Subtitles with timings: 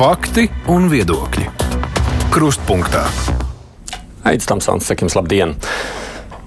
[0.00, 1.42] Fakti un viedokļi.
[2.32, 3.02] Krustpunktā.
[4.24, 5.50] Aizsmeļamies, Tamsons, sakim, labdien!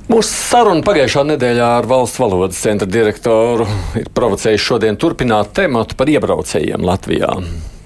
[0.10, 3.68] Mūsu saruna pagājušā nedēļā ar valsts valodas centra direktoru
[4.00, 7.30] ir provocējusi šodien turpināt tematu par iebraucējiem Latvijā.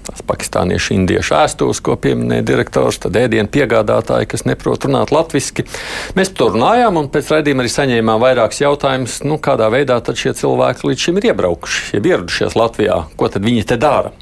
[0.06, 5.66] Tās pakistāniešu, indiešu ēstuves, ko pieminēja direktors, tad ēdienu piegādātāji, kas neprot runāt latviešu.
[6.16, 10.88] Mēs to runājām, un pēc raidījuma arī saņēmām vairākus jautājumus, nu, kādā veidā šie cilvēki
[10.88, 14.16] līdz šim ir iebraukuši, ja ieradušies Latvijā, ko viņi te dara.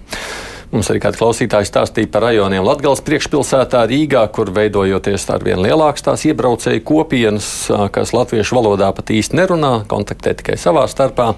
[0.76, 6.04] Mums arī kāds klausītājs stāstīja par rajoniem Latvijas priekšpilsētā Rīgā, kur veidojoties ar vien lielākas
[6.04, 7.48] tās iebraucēju kopienas,
[7.94, 11.30] kas latviešu valodā pat īsti nerunā, kontaktē tikai savā starpā.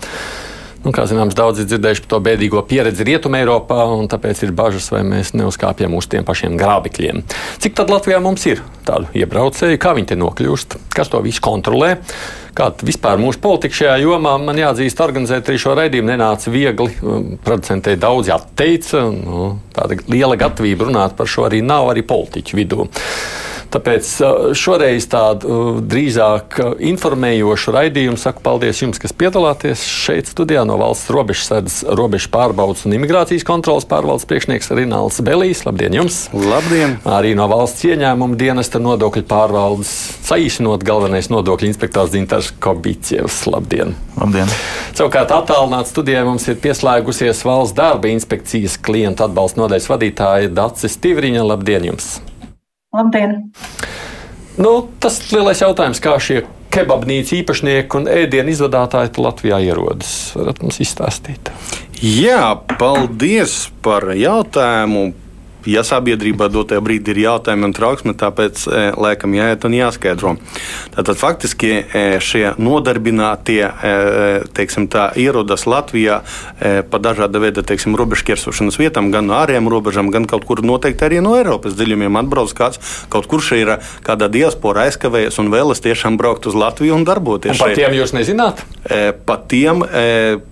[0.85, 4.53] Nu, kā zināms, daudz ir dzirdējuši par to bēdīgo pieredzi Rietumē, Eiropā, un tāpēc ir
[4.55, 7.25] bažas, vai mēs neuzkāpjam uz tiem pašiem grābekļiem.
[7.59, 11.97] Cik tad Latvijā mums ir tādu iebraucēju, kā viņi te nokļūst, kas to visu kontrolē?
[12.59, 16.95] Kāda vispār mūsu politika šajā jomā, man jāatzīst, organizēt arī šo raidījumu nenāca viegli.
[17.43, 22.89] Producentei daudz atteica, nu, tāda liela gatavība runāt par šo arī nav arī politiķu vidū.
[23.69, 24.11] Tāpēc
[24.57, 26.57] šoreiz tādu drīzāk
[26.89, 32.97] informējošu raidījumu saku paldies jums, kas piedalāties šeit studijā no valsts robežsardas, robežu pārbaudas un
[32.97, 35.67] imigrācijas kontrolas pārvaldes priekšnieks Rināls Belīs.
[35.69, 36.21] Labdien jums!
[36.33, 36.97] Labdien!
[37.09, 39.93] Arī no valsts ieņēmuma dienesta nodokļu pārvaldes
[40.31, 43.43] saīsinot galvenais nodokļu inspektors Dintars Kobīcievs.
[43.53, 43.93] Labdien!
[44.17, 44.49] Labdien!
[44.95, 51.45] Savukārt attālināti studijai mums ir pieslēgusies valsts darba inspekcijas klientu atbalsta nodaļas vadītāja Dacis Tivriņa.
[51.53, 52.17] Labdien jums!
[52.97, 53.51] Labdien!
[54.57, 56.39] Nu, tas ir lielais jautājums, kā šie
[56.73, 60.13] kebabnīcu īpašnieki un ēdienu izvadātāji Latvijā ierodas.
[60.33, 61.53] Varat mums izstāstīt?
[62.01, 65.11] Jā, paldies par jautājumu
[65.67, 70.35] ja sabiedrībā dotajā brīdī ir jautājumi un trauksme, tāpēc e, laikam jāiet un jāskaidro.
[70.95, 73.95] Tātad faktiski e, šie nodarbinātie e,
[74.57, 76.21] teiksim, tā, ierodas Latvijā
[76.59, 81.21] pa dažāda veida teiksim, robežķersošanas vietām, gan no ārējām robežām, gan kaut kur noteikti arī
[81.25, 82.81] no Eiropas dziļumiem atbrauc kāds,
[83.13, 83.73] kaut kur šeit ir
[84.07, 87.57] kāda diaspora aizkavējas un vēlas tiešām braukt uz Latviju un darboties.
[87.57, 88.63] Un par tiem jūs nezināt?
[89.29, 89.83] Par tiem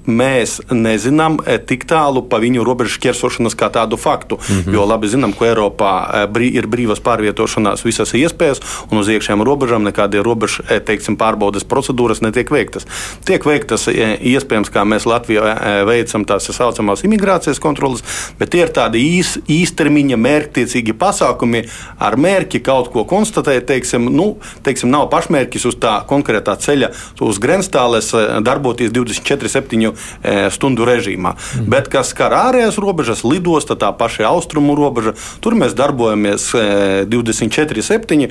[0.06, 4.39] mēs nezinām tik tālu pa viņu robežu šķērsošanas kā tādu faktu.
[4.39, 4.75] Mm -hmm.
[4.97, 9.84] Labi zinām, ka Eiropā eh, brī, ir brīvas pārvietošanās visas iespējas, un uz iekšējām robežām
[9.84, 12.89] nekādi robežu eh, teiksim, pārbaudes procedūras netiek veiktas.
[13.29, 15.53] Tiek veiktas eh, iespējams, kā mēs Latvijā
[15.84, 18.01] veicam tās saucamās imigrācijas kontrolas,
[18.41, 21.67] bet tie ir tādi īs, īstermiņa mērķtiecīgi pasākumi
[22.01, 23.67] ar mērķi kaut ko konstatēt.
[23.69, 24.31] Teiksim, nu,
[24.65, 26.93] teiksim, nav pašmērķis uz tā konkrētā ceļa,
[27.27, 28.13] uz grenstāles
[28.47, 29.93] darboties 24-7
[30.55, 31.34] stundu režīmā.
[31.37, 31.71] Mm.
[31.75, 35.17] Bet kas skar ārējās robežas, lidosta, tā paša austrumu robeža robeža.
[35.45, 36.49] Tur mēs darbojamies
[37.13, 38.31] 24-7 e,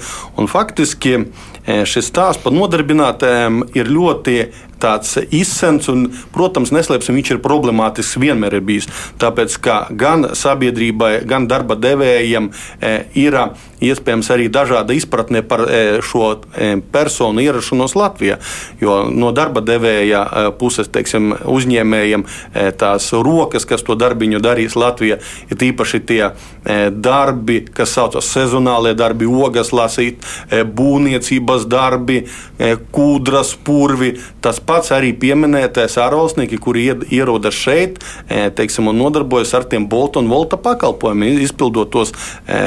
[0.52, 4.38] faktiski e, šis stāsts par nodarbinātēm ir ļoti
[4.82, 8.90] tāds izsens, un, protams, neslēpsim, viņš ir problemātisks vienmēr ir bijis.
[9.22, 9.58] Tāpēc,
[9.98, 13.40] gan sabiedrībai, gan darba devējiem e, ir
[13.86, 18.38] iespējams arī dažāda izpratne par e, šo e, personu ierašanos Latvijā.
[18.82, 24.78] Jo no darba devēja e, puses, teiksim, uzņēmējiem e, tās rokas, kas to darbiņu darīs
[24.80, 25.20] Latvijā,
[25.52, 32.24] ir īpaši tie e, darbi, kas saucas sezonālie darbi, ogas lasīt, e, būvniecības darbi,
[32.58, 34.16] e, kūdras, purvi.
[34.42, 40.22] Tas pats arī pieminētais ārvalstnieki, kuri ierodas šeit e, teiksim, un nodarbojas ar tiem bolta
[40.22, 42.14] un volta pakalpojumiem, izpildot tos
[42.48, 42.60] e,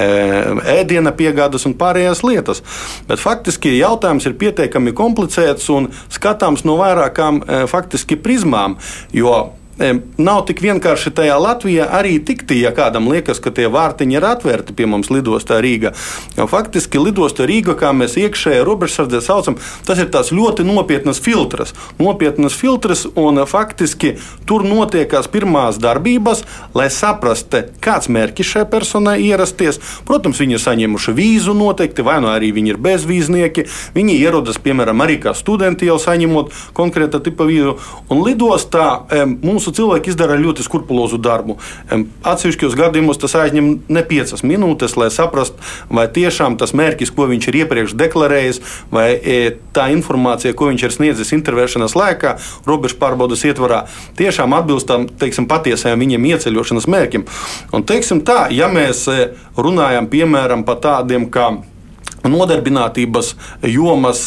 [0.79, 2.63] ēdiena piegādes un pārējās lietas.
[3.09, 8.79] Bet faktiski jautājums ir pietiekami komplicēts un skatāms no vairākām e, faktiski prizmām.
[9.15, 9.39] Jo
[10.19, 14.75] nav tik vienkārši tajā Latvijā arī tikt, ja kādam liekas, ka tie vārtiņi ir atvērti
[14.75, 15.93] pie mums lidostā Rīgā.
[16.37, 21.75] Jo faktiski lidosta Rīga, kā mēs iekšējā robežsardzē saucam, tas ir tās ļoti nopietnas filtrs.
[22.03, 24.17] Nopietnas filtrs un faktiski
[24.49, 26.43] tur notiekās pirmās darbības,
[26.75, 29.79] lai saprastu, kāds mērķis šai personai ierasties.
[30.09, 33.67] Protams, viņi ir saņēmuši vīzu noteikti, vai nu arī viņi ir bezvīznieki.
[33.95, 37.77] Viņi ierodas, piemēram, arī kā studenti jau saņemot konkrēta tipa vīzu.
[38.11, 38.89] Un lidostā
[39.39, 41.59] mums mūsu cilvēki izdara ļoti skrupulozu darbu.
[42.25, 45.57] Atsevišķos gadījumos tas aizņem ne piecas minūtes, lai saprastu,
[45.91, 48.61] vai tiešām tas mērķis, ko viņš ir iepriekš deklarējis,
[48.91, 53.87] vai e, tā informācija, ko viņš ir sniedzis intervēšanas laikā, robežu pārbaudas ietvarā,
[54.17, 57.27] tiešām atbilst tam teiksim, patiesajam viņam ieceļošanas mērķim.
[57.73, 61.53] Un, teiksim tā, ja mēs e, runājam piemēram par tādiem kā
[62.27, 64.23] nodarbinātības jomas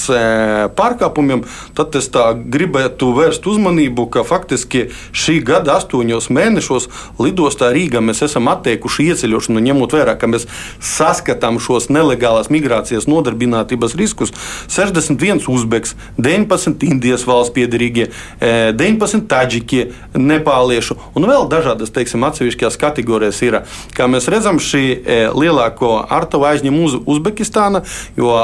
[0.77, 1.43] pārkāpumiem,
[1.77, 6.87] tad es gribētu vērst uzmanību, ka faktiski šī gada astoņos mēnešos
[7.21, 10.47] lidostā Rīgā mēs esam atteikuši ieceļošanu, ņemot vērā, ka mēs
[10.79, 14.33] saskatām šos nelegālās migrācijas nodarbinātības riskus.
[14.71, 18.09] 61 uzbeks, 19 Indijas valsts piedarīgie,
[18.41, 19.83] 19 taģiki,
[20.17, 23.61] nepāliešu un vēl dažādas, teiksim, atsevišķās kategorijas ir.
[23.97, 24.85] Kā mēs redzam, šī
[25.35, 27.80] lielāko artavu aizņem uz Uzbekistāna,
[28.17, 28.35] jo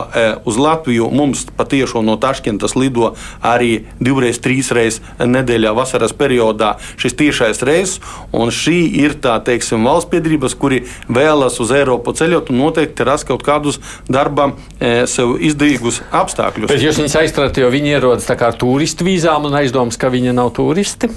[0.45, 3.13] uz Latviju mums patiešām no Taškentas lido
[3.45, 7.99] arī divreiz, trīs reizes nedēļā vasaras periodā šis tiešais reizes,
[8.35, 13.27] un šī ir tā, teiksim, valsts piedrības, kuri vēlas uz Eiropu ceļot un noteikti rast
[13.29, 13.79] kaut kādus
[14.09, 16.69] darba sev izdevīgus apstākļus.
[16.71, 20.53] Bet jūs viņus aizturat, jo viņi ierodas ar turistu vīzām un aizdomas, ka viņi nav
[20.57, 21.09] turisti?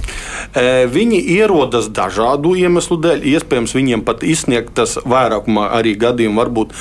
[0.91, 3.25] Viņi ierodas dažādu iemeslu dēļ.
[3.35, 6.75] Iespējams, viņiem pat izsniegtas vairākumā arī gadījumu, varbūt,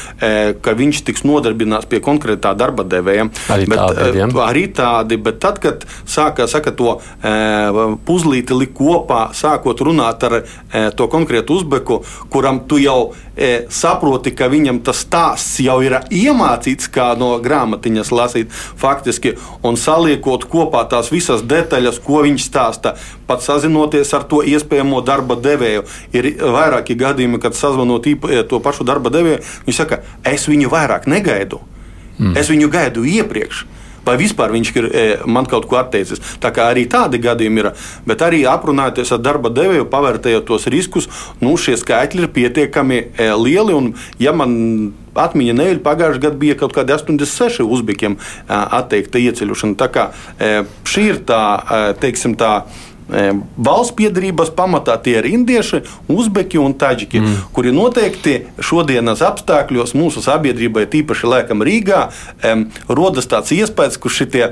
[0.64, 3.30] ka viņš tiks nodarbināts pie konkrētā darba devēja.
[3.54, 4.30] Arī bet, tādi, ja?
[4.46, 6.98] arī tādi, bet tad, kad sāka saka, to
[8.08, 10.40] puzlīti likt kopā, sākot runāt ar
[10.96, 12.02] to konkrētu uzbeku,
[12.34, 13.14] kuram tu jau
[13.72, 20.46] saproti, ka viņam tas stāsts jau ir iemācīts, kā no grāmatiņas lasīt, faktiski, un saliekot
[20.50, 22.96] kopā tās visas detaļas, ko viņš stāsta,
[23.30, 25.86] pat sazinoties ar to iespējamo darba devēju.
[26.16, 28.08] Ir vairāki gadījumi, kad sazvanot
[28.50, 31.62] to pašu darba devēju, viņš saka, es viņu vairāk negaidu.
[32.18, 32.34] Mm.
[32.40, 33.68] Es viņu gaidu iepriekš
[34.10, 34.88] vai vispār viņš ir
[35.30, 36.22] man kaut ko atteicis.
[36.42, 37.72] Tā kā arī tādi gadījumi ir,
[38.10, 41.10] bet arī aprunājoties ar darba devēju, pavērtējot tos riskus,
[41.44, 43.02] nu, šie skaitļi ir pietiekami
[43.44, 43.76] lieli.
[43.76, 44.56] Un, ja man
[45.20, 48.18] atmiņa neļa pagājušajā gadā bija kaut kādi 86 uzbekiem
[48.48, 49.78] atteikta ieceļošana.
[49.80, 50.10] Tā kā
[50.88, 51.42] šī ir tā,
[52.02, 52.54] teiksim, tā
[53.10, 57.38] valsts piedarības pamatā tie ir indieši, uzbeki un taģiki, mm.
[57.56, 62.06] kuri noteikti šodienas apstākļos mūsu sabiedrībai, tīpaši laikam Rīgā,
[62.88, 64.44] rodas tāds iespējas, ka šitie,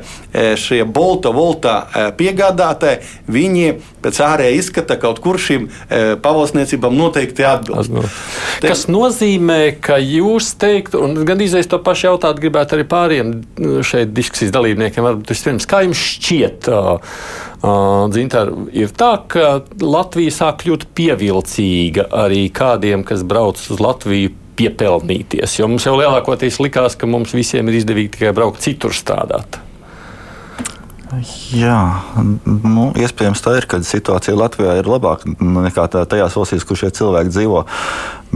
[0.59, 1.77] šie bolta, volta
[2.17, 5.69] piegādātāji, viņi pēc ārējā izskata kaut kur šīm
[6.23, 7.93] pavalsniecībām noteikti atbilst.
[7.93, 8.05] No.
[8.63, 13.35] Kas nozīmē, ka jūs teiktu, un gandrīz to pašu jautātu, gribētu arī pāriem
[13.85, 16.71] šeit diskusijas dalībniekiem, varbūt vispirms, kā jums šķiet?
[16.71, 17.45] Uh,
[18.09, 25.59] Dzintar, ir tā, ka Latvija sāk kļūt pievilcīga arī kādiem, kas brauc uz Latviju piepelnīties.
[25.59, 29.61] Jo mums jau lielākoties likās, ka mums visiem ir izdevīgi tikai braukt citur strādāt.
[31.55, 32.03] Jā,
[32.43, 36.89] nu, iespējams, tā ir, ka situācija Latvijā ir labāka nekā tā, tajās valstīs, kur šie
[36.97, 37.61] cilvēki dzīvo.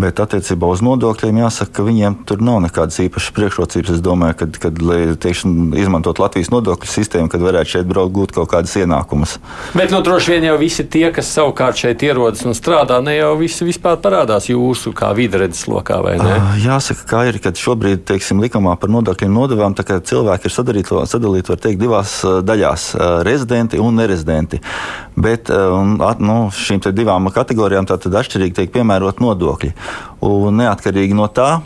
[0.01, 3.93] Bet attiecībā uz nodokļiem jāsaka, ka viņiem tur nav nekādas īpašas priekšrocības.
[3.97, 4.79] Es domāju, ka, kad
[5.21, 9.37] teikšu, izmantot Latvijas nodokļu sistēmu, kad varētu šeit braukt gūt kaut kādas ienākumus.
[9.77, 13.33] Bet nu, droši vien jau visi tie, kas savukārt šeit ierodas un strādā, ne jau
[13.39, 16.39] visi vispār parādās jūsu kā vidredzes lokā, ne?
[16.63, 21.01] Jāsaka, kā ir, kad šobrīd, teiksim, likumā par nodokļiem nodevām, tā kā cilvēki ir sadalīti,
[21.11, 22.87] sadalīti var teikt, divās daļās-
[23.29, 24.61] rezidenti un nerezidenti.
[25.21, 29.73] Bet un, nu, šīm divām kategorijām tātad atšķirīgi tiek piemērot nodokļi.
[30.21, 31.61] Un neatkarīgi no tā,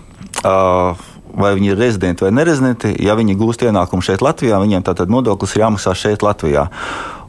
[1.35, 5.55] vai viņi ir rezidenti vai nerezidenti, ja viņi gūst ienākumu šeit Latvijā, viņiem tātad nodoklis
[5.55, 6.69] ir jāmaksā šeit Latvijā.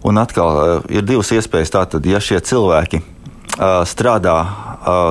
[0.06, 1.72] Un atkal ir divas iespējas.
[1.75, 3.02] Tātad, ja šie cilvēki
[3.88, 4.37] strādā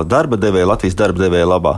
[0.08, 1.74] darba devēja, Latvijas darba devēja labā,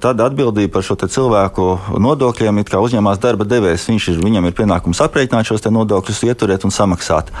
[0.00, 1.66] tad atbildība par šo cilvēku
[2.00, 3.88] nodokļiem kā uzņemās darba devējs.
[3.90, 7.34] Viņš ir, viņam ir pienākums aprēķināt šos nodokļus, ieturēt un samaksāt.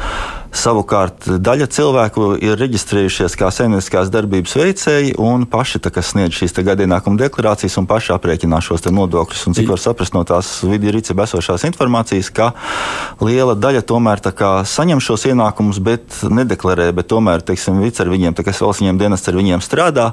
[0.50, 7.78] Savukārt daļa cilvēku ir reģistrējušies kā saimnieciskās darbības veicēji un paši sniedz šīs gadienākuma deklarācijas
[7.78, 9.44] un paši aprēķinās šos nodokļus.
[9.46, 12.50] Un, cik var saprast no tās video rīcībā esošās informācijas, ka
[13.22, 14.24] liela daļa tomēr
[14.66, 19.30] saņem šos ienākumus, bet nedeklarē, bet tomēr, teiksim, vic ar viņiem, kā valsts viņiem dienests
[19.30, 20.10] ar viņiem strādā.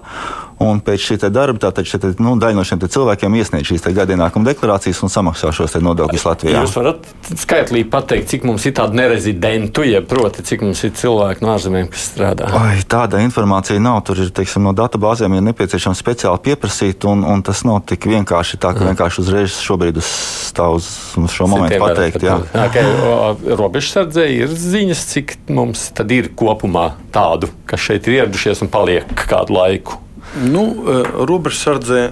[0.57, 5.03] Un pēc šī darba tātad šie, nu, daļa no šiem cilvēkiem iesniedz šīs gadienākuma deklarācijas
[5.05, 6.63] un samaksā šos nodokļus Latvijā.
[6.63, 7.09] Jūs varat
[7.43, 11.91] skaitlīgi pateikt, cik mums ir tādu nerezidentu, ja proti, cik mums ir cilvēki no ārzemēm,
[11.93, 12.49] kas strādā?
[12.57, 13.99] Ai, tāda informācija nav.
[14.07, 18.57] Tur ir teiksim, no datubāzēm ir nepieciešams speciāli pieprasīt, un, un tas nav tik vienkārši
[18.57, 18.95] tā, ka mm.
[18.95, 20.09] vienkārši uzreiz šobrīd uz,
[20.57, 20.89] uz,
[21.35, 22.25] šo momentu pateikt.
[22.65, 28.73] Okay, Robežsardzē ir ziņas, cik mums tad ir kopumā tādu, kas šeit ir ieradušies un
[28.73, 30.01] paliek kādu laiku.
[30.35, 31.03] Nu, e,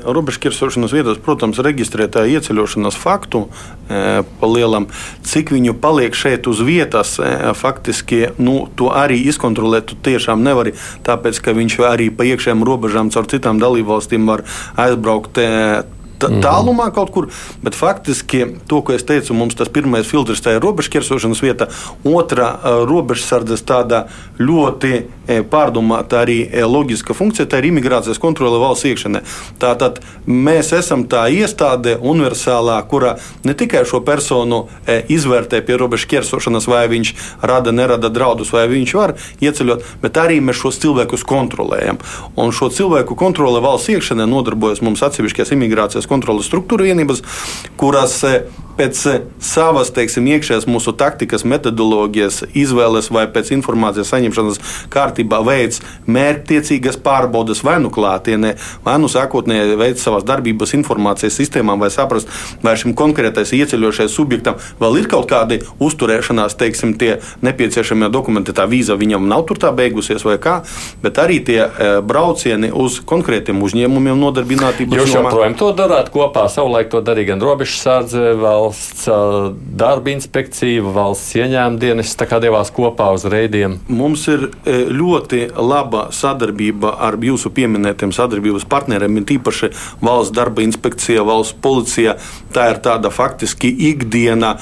[0.07, 4.87] robežkirsošanas vietās, protams, reģistrētā ieceļošanas faktu e, pa lielam,
[5.27, 10.73] cik viņu paliek šeit uz vietas, e, faktiski nu, to arī izkontrolēt tu tiešām nevari,
[11.05, 14.45] tāpēc, ka viņš arī pa iekšējām robežām caur citām dalībvalstīm var
[14.79, 15.43] aizbraukt.
[16.19, 17.29] Tālumā kaut kur.
[17.65, 21.69] Bet faktiski to, ko es teicu, mums tas pirmais filtrs tā ir robežšķirsošanas vieta,
[22.05, 22.51] otra
[22.87, 24.05] robežsardzes tāda
[24.39, 25.03] ļoti
[25.49, 29.21] pārdomāta arī loģiska funkcija, tā ir imigrācijas kontrole valsts iekšienē.
[29.61, 36.69] Tātad mēs esam tā iestāde universālā, kura ne tikai šo personu izvērtē pie robežas ķersošanas,
[36.69, 41.99] vai viņš rada, nerada draudus, vai viņš var ieceļot, bet arī mēs šos cilvēkus kontrolējam.
[42.39, 47.23] Un šo cilvēku kontrole valsts iekšienē nodarbojas mums atsevišķās imigrācijas kontrolas struktūra vienības,
[47.79, 48.21] kuras
[48.77, 54.61] pēc eh, savas teiksim, iekšējās mūsu taktikas, metodoloģijas, izvēles vai pēc informācijas saņemšanas
[54.93, 58.55] kārtībā veids mērķtiecīgas pārbaudas vai nu klātienē,
[58.85, 62.31] vai nu sākotnēji veids savas darbības informācijas sistēmām, vai saprast,
[62.63, 68.67] vai šim konkrētais ieceļošais subjektam vēl ir kaut kādi uzturēšanās, teiksim, tie nepieciešamie dokumenti, tā
[68.69, 70.59] vīza viņam nav tur tā beigusies vai kā,
[71.03, 75.05] bet arī tie e, braucieni uz konkrētiem uzņēmumiem nodarbinātības jomā.
[75.05, 79.05] Jūs joprojām to darāt kopā, savulaik to darīja gan robežsardze, vēl valsts
[79.77, 83.79] darba inspekcija, valsts ieņēmuma dienas devās kopā uz reidiem?
[83.87, 89.69] Mums ir ļoti laba sadarbība ar jūsu pieminētiem sadarbības partneriem, ir tīpaši
[90.01, 92.17] valsts darba inspekcija, valsts policija.
[92.55, 94.55] Tā ir tāda faktiski ikdiena,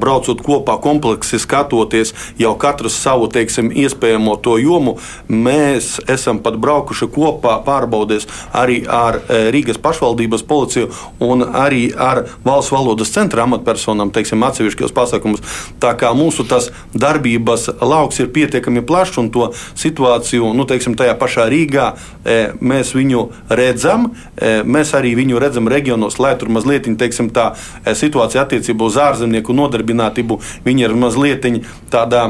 [0.00, 4.98] braucot kopā kompleksi, skatoties jau katrs savu teiksim, iespējamo to jomu.
[5.28, 9.20] Mēs esam pat braukuši kopā pārbaudēs arī ar
[9.54, 10.90] Rīgas pašvaldības policiju
[11.24, 15.42] un arī ar valsts valodas centra amatpersonām, teiksim, atsevišķos pasākumus.
[15.82, 16.46] Tā kā mūsu
[16.94, 22.92] darbības lauks ir pietiekami plašs un to situāciju, nu, teiksim, tajā pašā Rīgā e, mēs
[22.96, 28.44] viņu redzam, e, mēs arī viņu redzam reģionos, lai tur mazliet teiksim, tā e, situācija
[28.46, 31.44] attiecībā uz ārzemnieku nodarbinātību, viņi ir mazliet
[31.92, 32.22] tādā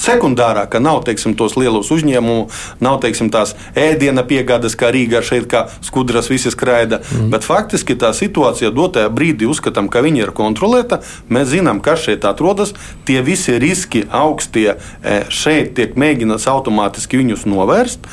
[0.00, 5.48] sekundārā, ka nav teiksim, tos lielos uzņēmumus, nav teiksim, tās ēdiena piegādes, kā Rīgā šeit,
[5.50, 7.00] kā skudras visi skraida.
[7.10, 7.30] Mm.
[7.34, 11.00] Bet faktiski tā situācija dotajā brīdī uzskatām, ka viņa ir kontrolēta.
[11.32, 12.74] Mēs zinām, kas šeit atrodas.
[13.08, 18.10] Tie visi riski augstie e, šeit tiek mēģināts automātiski viņus novērst.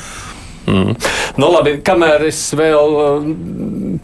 [0.68, 0.96] Mm.
[1.40, 3.28] Nu, labi, kamēr es vēl uh,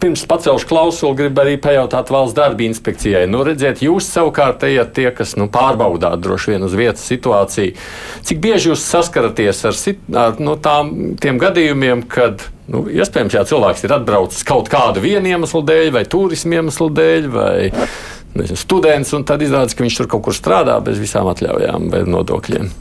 [0.01, 3.25] pirms pacelšu klausuli, gribu arī pajautāt valsts darba inspekcijai.
[3.29, 7.75] Nu, redziet, jūs savukārt ejat tie, kas nu, pārbaudāt droši vien uz vietas situāciju.
[8.25, 9.79] Cik bieži jūs saskaraties ar,
[10.25, 10.91] ar nu, tām,
[11.21, 16.57] tiem gadījumiem, kad Nu, iespējams, ja cilvēks ir atbraucis kaut kādu iemeslu dēļ, vai turismu
[16.57, 17.69] iemeslu dēļ, vai
[18.33, 22.01] nezinu, students, un tad izrādās, ka viņš tur kaut kur strādā bez visām atļaujām vai
[22.09, 22.71] nodokļiem.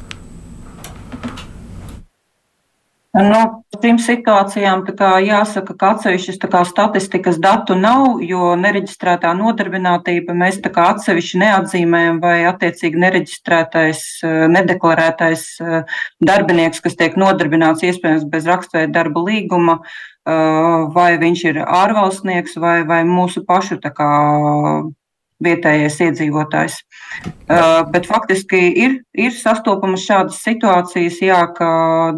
[3.14, 3.40] No
[3.78, 4.80] šīm situācijām
[5.22, 10.58] jāsaka, ka atsevišķas statistikas datu nav, jo nereģistrētā nodarbinātība mēs
[10.96, 15.94] atsevišķi neatzīmējam, vai attiecīgi nereģistrētais, eh, nedeklarētais eh,
[16.26, 19.78] darbinieks, kas tiek nodarbināts iespējams bez rakstveida darba līguma,
[20.26, 24.10] eh, vai viņš ir ārvalstnieks vai, vai mūsu pašu kā,
[25.44, 26.78] vietējais iedzīvotājs.
[27.24, 31.68] Uh, bet faktiski ir, ir sastopamas šādas situācijas, jā, ka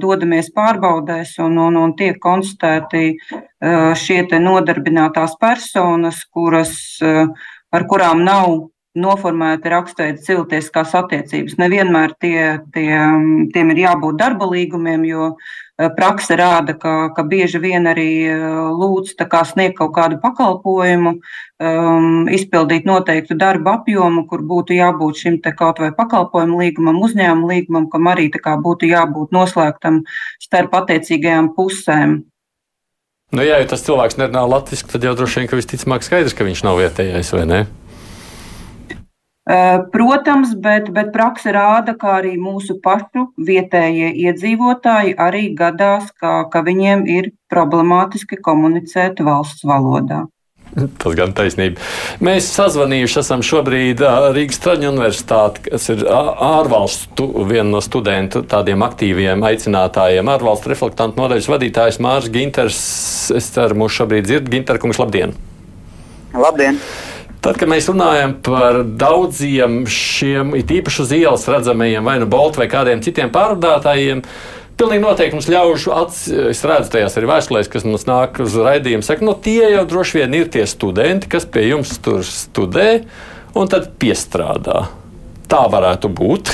[0.01, 6.73] dodamies pārbaudēs un, un, un tiek konstatēti uh, šie nodarbinātās personas, kuras,
[7.05, 7.29] uh,
[7.75, 11.59] ar kurām nav noformēti raksturīgi cilvēciskās attiecības.
[11.61, 12.41] Nevienmēr tie,
[12.75, 12.91] tie,
[13.55, 18.45] tiem ir jābūt darba līgumiem, jo eh, praksa rāda, ka, ka bieži vien arī eh,
[18.73, 19.17] lūdz
[19.51, 21.13] sniegt kaut kādu pakalpojumu,
[21.61, 27.91] um, izpildīt noteiktu darba apjomu, kur būtu jābūt šim kaut vai pakalpojumu līgumam, uzņēmumu līgumam,
[27.93, 30.03] kam arī būtu jābūt noslēgtam
[30.41, 32.23] starp attiecīgajām pusēm.
[33.35, 36.47] Nu, jā, ja tas cilvēks nerunā latviešu, tad jau droši vien, ka visticamāk skaidrs, ka
[36.47, 37.67] viņš nav vietējais vai ne?
[39.47, 46.49] Eh, protams, bet, bet praksa rāda, ka arī mūsu pašu vietējie iedzīvotāji arī gadās, ka,
[46.51, 50.25] ka viņiem ir problemātiski komunicēt valsts valodā.
[50.75, 51.79] Tas gan taisnība.
[52.27, 54.03] Mēs sazvanījuši esam šobrīd
[54.35, 61.49] Rīgas Traģiņu universitāti, kas ir ārvalstu viena no studentu tādiem aktīviem aicinātājiem, ārvalstu reflektantu nodaļas
[61.55, 62.81] vadītājs Mārs Ginters.
[63.31, 64.51] Es ceru, mūs šobrīd dzird.
[64.51, 65.39] Ginter, kungs, labdien!
[66.35, 66.83] Labdien!
[67.47, 72.67] Tad, kad mēs runājam par daudziem šiem īpaši uz ielas redzamajiem, vai nu Boltu vai
[72.67, 74.25] kādiem citiem pārvadātājiem,
[74.77, 79.07] Pilnīgi noteikti mums ļaužu acis, es redzu tajās arī vēstulēs, kas mums nāk uz raidījumu,
[79.07, 82.89] saka, no nu, tie jau droši vien ir tie studenti, kas pie jums tur studē
[83.57, 84.83] un tad piestrādā.
[85.49, 86.53] Tā varētu būt.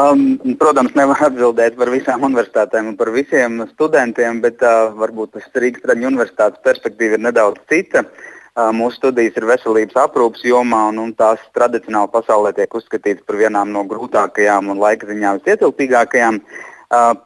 [0.00, 0.24] Um,
[0.58, 5.84] protams, nevar atbildēt par visām universitātēm un par visiem studentiem, bet uh, varbūt tas Rīgas
[5.84, 8.02] Traģiņu universitātes perspektīva ir nedaudz cita.
[8.08, 13.38] Uh, Mūsu studijas ir veselības aprūpas jomā, un, un tās tradicionāli pasaulē tiek uzskatītas par
[13.38, 16.40] vienām no grūtākajām un laika ziņā visietilpīgākajām.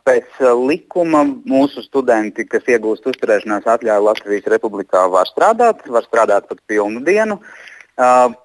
[0.04, 6.60] Pēc likuma mūsu studenti, kas iegūst uzturēšanās atļauju Latvijas Republikā, var strādāt, var strādāt pat
[6.68, 7.38] pilnu dienu.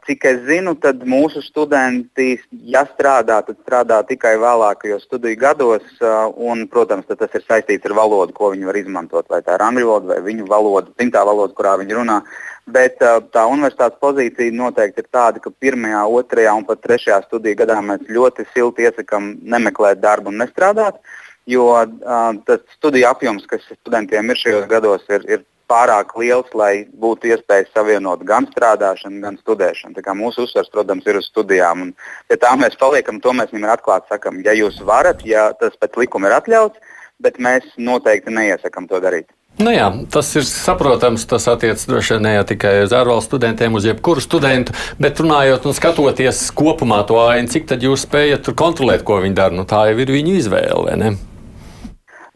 [0.08, 2.36] Cik es zinu, tad mūsu studenti,
[2.68, 5.88] ja strādā, tad strādā tikai vēlākajos studiju gados.
[6.36, 9.28] Un, protams, tas ir saistīts ar valodu, ko viņi var izmantot.
[9.32, 12.22] Vai tā ir angļu valoda vai viņu valoda, dzimtā valoda, kurā viņi runā.
[12.68, 17.78] Bet tā universitātes pozīcija noteikti ir tāda, ka pirmajā, otrajā un pat trešajā studiju gadā
[17.80, 20.98] mēs ļoti silti iesakām nemeklēt darbu un nestrādāt,
[21.48, 21.70] jo
[22.50, 27.72] tas studiju apjoms, kas studentiem ir šajos gados, ir, ir pārāk liels, lai būtu iespējas
[27.76, 30.04] savienot gan strādāšanu, gan studēšanu.
[30.20, 31.88] Mūsu uzsvers, protams, ir uz studijām.
[31.88, 31.96] Un,
[32.32, 36.00] ja tā mēs paliekam, to mēs viņam atklāti sakam, ja jūs varat, ja tas pēc
[36.04, 39.32] likuma ir atļauts, bet mēs noteikti neiesakām to darīt.
[39.58, 41.26] Nu jā, tas ir saprotams.
[41.30, 45.78] Tas attiecas droši vien ne tikai uz ārvalstu studentiem, uz jebkuru studentu, bet runājot un
[45.78, 49.58] skatoties kopumā to ainu, cik tad jūs spējat kontrolēt, ko viņi dara.
[49.58, 51.16] Nu, tā jau ir viņu izvēle, ne?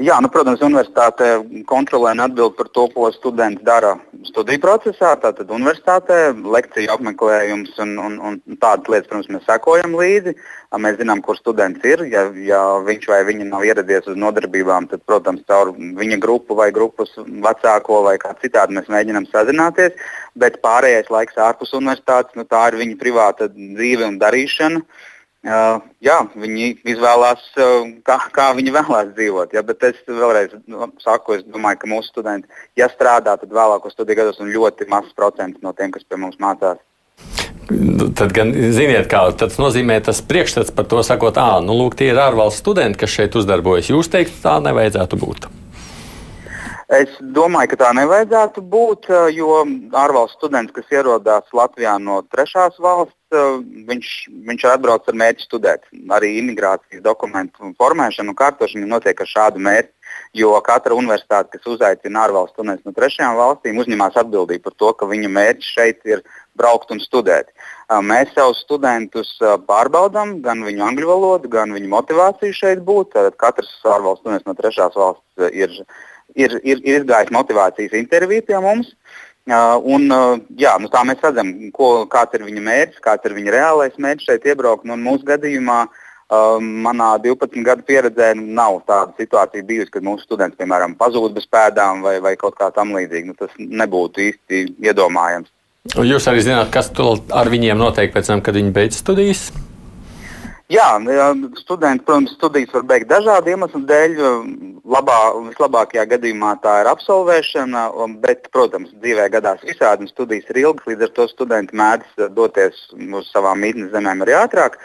[0.02, 1.26] Jā, nu, protams, universitāte
[1.70, 3.92] kontrolē un atbild par to, ko studenti dara
[4.26, 5.12] studiju procesā.
[5.22, 10.34] Tātad universitātē lekciju apmeklējums un, un, un tādas lietas, protams, mēs sekojam līdzi.
[10.82, 12.02] Mēs zinām, kur students ir.
[12.10, 16.72] Ja, ja viņš vai viņa nav ieradies uz nodarbībām, tad, protams, caur viņa grupu vai
[16.74, 20.02] grupas vecāko vai kā citādi mēs mēģinām sazināties.
[20.34, 24.82] Bet pārējais laiks ārpus universitātes, nu, tā ir viņa privāta dzīve un darīšana.
[24.82, 25.08] Uh,
[25.42, 29.56] Uh, jā, viņi izvēlās, uh, kā, kā viņi vēlās dzīvot.
[29.58, 32.46] Ja, bet es vēlreiz nu, saku, es domāju, ka mūsu studenti,
[32.78, 36.38] ja strādā, tad vēlākos studiju gados un ļoti mazs procents no tiem, kas pie mums
[36.38, 36.78] mācās.
[38.20, 42.12] Tad, gan, ziniet, kā tas nozīmē, tas priekšstats par to sakot, ah, nu, lūk, tie
[42.12, 43.90] ir ārvalstu studenti, kas šeit uzdarbojas.
[43.90, 45.50] Jūs teikt, tā nevajadzētu būt.
[46.92, 49.62] Es domāju, ka tā nevajadzētu būt, jo
[49.96, 53.16] ārvalstu students, kas ierodas Latvijā no trešās valsts,
[53.88, 54.10] viņš,
[54.50, 55.88] viņš atbrauc ar mērķi studēt.
[56.12, 59.94] Arī imigrācijas dokumentu formēšana un kārtošana notiek ar šādu mērķi.
[60.36, 65.08] Jo katra universitāte, kas uzaicina ārvalstu studentus no trešajām valstīm, uzņemas atbildību par to, ka
[65.08, 66.28] viņa mērķis šeit ir
[66.60, 67.56] braukt un studēt.
[68.04, 73.16] Mēs savus studentus pārbaudām, gan viņu angļu valodu, gan viņu motivāciju šeit būt.
[73.16, 75.80] Tad katrs ārvalstu students no trešās valsts ir,
[76.36, 78.94] ir, ir, ir izgājis motivācijas interviju pie mums.
[79.50, 83.34] Uh, un, uh, jā, nu tā mēs redzam, ko, kāds ir viņa mērķis, kāds ir
[83.34, 84.86] viņa reālais mērķis šeit iebraukt.
[84.86, 90.60] Nu, mūsu gadījumā, uh, manā 12 gadu pieredzē, nav tāda situācija bijusi, kad mūsu students,
[90.62, 93.32] piemēram, pazūd bez pēdām vai, vai kaut kā tam līdzīga.
[93.32, 95.50] Nu, tas nebūtu īsti iedomājams.
[95.98, 96.94] Jūs arī zināt, kas
[97.34, 99.48] ar viņiem notiek pēc tam, kad viņi beidz studijas?
[100.72, 100.88] Jā,
[101.60, 104.14] studenti, protams, studijas var beigt dažādu iemeslu dēļ.
[104.92, 105.18] Labā,
[105.50, 107.82] vislabākajā gadījumā tā ir absolvēšana,
[108.24, 112.80] bet, protams, dzīvē gadās visādi, un studijas ir ilgas, līdz ar to studenti mēdz doties
[113.20, 114.80] uz savām mītnes zemēm arī ātrāk.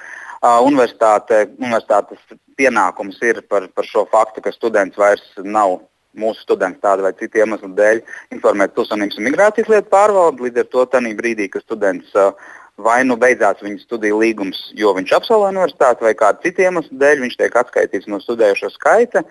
[0.67, 5.79] Universitāte, universitātes pienākums ir par, par šo faktu, ka students vairs nav
[6.19, 8.03] mūsu students tādu vai citu iemeslu dēļ
[8.35, 10.49] informēt Pilsonības un migrācijas lietu pārvaldi.
[10.49, 10.87] Līdz ar to
[11.21, 12.33] brīdī, kad students uh,
[12.77, 17.23] vai nu beidzās viņa studiju līgums, jo viņš absolvē universitāti, vai kādu citu iemeslu dēļ
[17.25, 19.25] viņš tiek atskaitīts no studējošo skaita.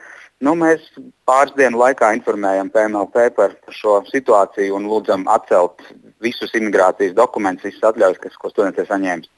[0.44, 0.84] Nu, mēs
[1.30, 5.80] pāris dienu laikā informējam PMLP par šo situāciju un lūdzam atcelt
[6.22, 9.32] visus imigrācijas dokumentus, visas atļaujas, kas, ko students ir saņēmis.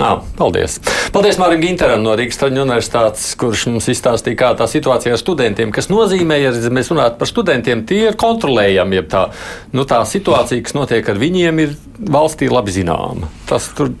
[0.00, 0.78] Ah, paldies!
[1.12, 5.68] Paldies Mārim Ginteram no Rīgas Traģiņu universitātes, kurš mums izstāstīja, kā tā situācija ar studentiem,
[5.68, 9.20] kas nozīmē, ja mēs runājam par studentiem, tie ir kontrolējami, ja tā,
[9.76, 11.76] nu, tā situācija, kas notiek ar viņiem, ir
[12.08, 13.28] valstī labi zināma.
[13.50, 13.92] Tas tur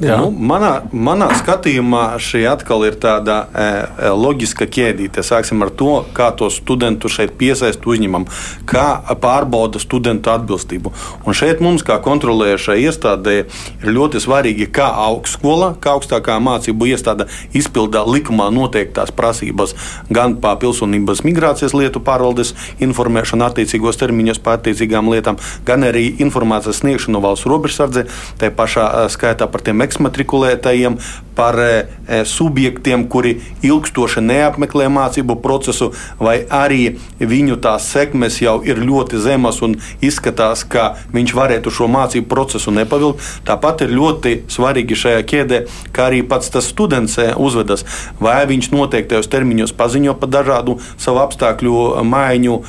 [0.00, 3.64] Nu, manā, manā skatījumā šī atkal ir tāda e,
[4.08, 5.20] e, loģiska ķēdīte.
[5.26, 8.24] Sāksim ar to, kā to studentu šeit piesaist uzņemam,
[8.68, 8.86] kā
[9.20, 10.94] pārbauda studentu atbilstību.
[11.28, 13.34] Un šeit mums, kā kontrolējušai iestādē,
[13.82, 19.76] ir ļoti svarīgi, kā augstskola, kā augstākā mācību iestāde izpildā likumā noteiktās prasības
[20.10, 26.80] gan par pilsonības migrācijas lietu pārvaldes informēšanu attiecīgos termiņos par attiecīgām lietām, gan arī informācijas
[26.80, 28.06] sniegšanu valsts robežsardze,
[28.40, 30.98] tā pašā e, skaitā par tiem eksmatrikulētajiem,
[31.34, 35.90] par e, e, subjektiem, kuri ilgstoši neapmeklē mācību procesu,
[36.20, 41.88] vai arī viņu tās sekmes jau ir ļoti zemas un izskatās, ka viņš varētu šo
[41.92, 43.22] mācību procesu nepavilkt.
[43.48, 45.62] Tāpat ir ļoti svarīgi šajā ķēdē,
[45.94, 47.86] kā arī pats tas students e, uzvedas,
[48.20, 52.60] vai viņš noteiktajos termiņos paziņo par dažādu savu apstākļu maiņu,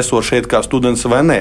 [0.00, 1.38] esot šeit kā students vai nē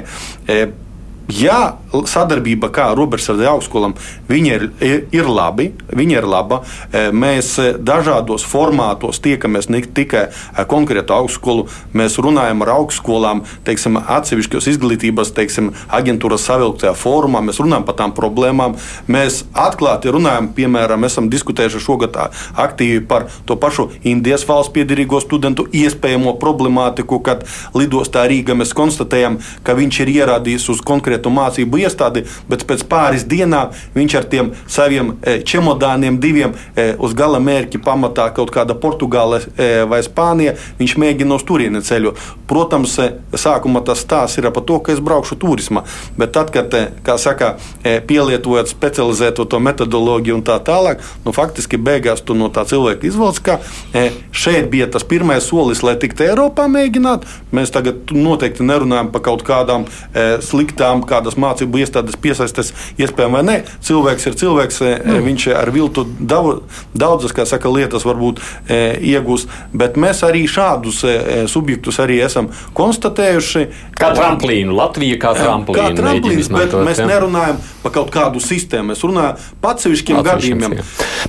[1.30, 1.78] ja
[2.10, 3.94] sadarbība kā robežsardze augstskolam
[4.30, 6.62] ir, ir labi, viņa ir laba,
[6.92, 10.28] e, mēs e, dažādos formātos tiekamies ne tikai
[10.70, 17.86] konkrētu augstskolu, mēs runājam ar augstskolām, teiksim, atsevišķos izglītības teiksim, aģentūras savilktajā fórumā, mēs runājam
[17.88, 22.18] par tām problēmām, mēs atklāti runājam, piemēram, esam diskutējuši šogad
[22.60, 27.46] aktīvi par to pašu Indijas valsts piedarīgo studentu iespējamo problemātiku, kad
[27.78, 32.86] lidostā Rīgā mēs konstatējam, ka viņš ir ierādījis uz konkrētu konkrētu mācību iestādi, bet pēc
[32.88, 38.52] pāris dienām viņš ar tiem saviem e, čemodāniem, diviem e, uz gala mērķa pamatā kaut
[38.52, 42.18] kāda Portugāle e, vai Spānija, viņš mēģina uz turieni ceļot.
[42.48, 42.98] Protams,
[43.34, 45.84] sākumā tas stāsts ir par to, ka es braukšu turismā,
[46.18, 52.24] bet tad, kad, kā saka, pielietojot specializēto to metodoloģiju un tā tālāk, nu, faktiski beigās
[52.26, 53.60] tu no tā cilvēka izvelc, ka
[54.32, 57.28] šeit bija tas pirmais solis, lai tiktu Eiropā mēģināt.
[57.56, 59.86] Mēs tagad noteikti nerunājam par kaut kādām
[60.46, 63.58] sliktām kādas mācību iestādes piesaistās iespējām vai nē.
[63.86, 65.20] Cilvēks ir cilvēks, mm.
[65.26, 68.80] viņš ar viltu daudzas saka, lietas varbūt e,
[69.12, 71.16] iegūst, bet mēs arī šādus e,
[71.52, 73.66] subjektus arī esam konstatējuši.
[74.00, 75.80] Kā tramplīnu, Latvija kā tramplīnu.
[75.80, 77.08] Kā tramplīns, bet mēs ja?
[77.10, 80.78] nerunājam par kaut kādu sistēmu, mēs runājam par atsevišķiem gadījumiem.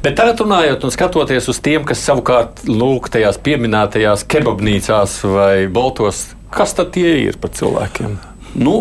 [0.04, 6.28] Bet tagad runājot un skatoties uz tiem, kas savukārt lūk tajās pieminētajās kebabnīcās vai boltos,
[6.54, 8.18] kas tad tie ir par cilvēkiem?
[8.58, 8.76] Nu,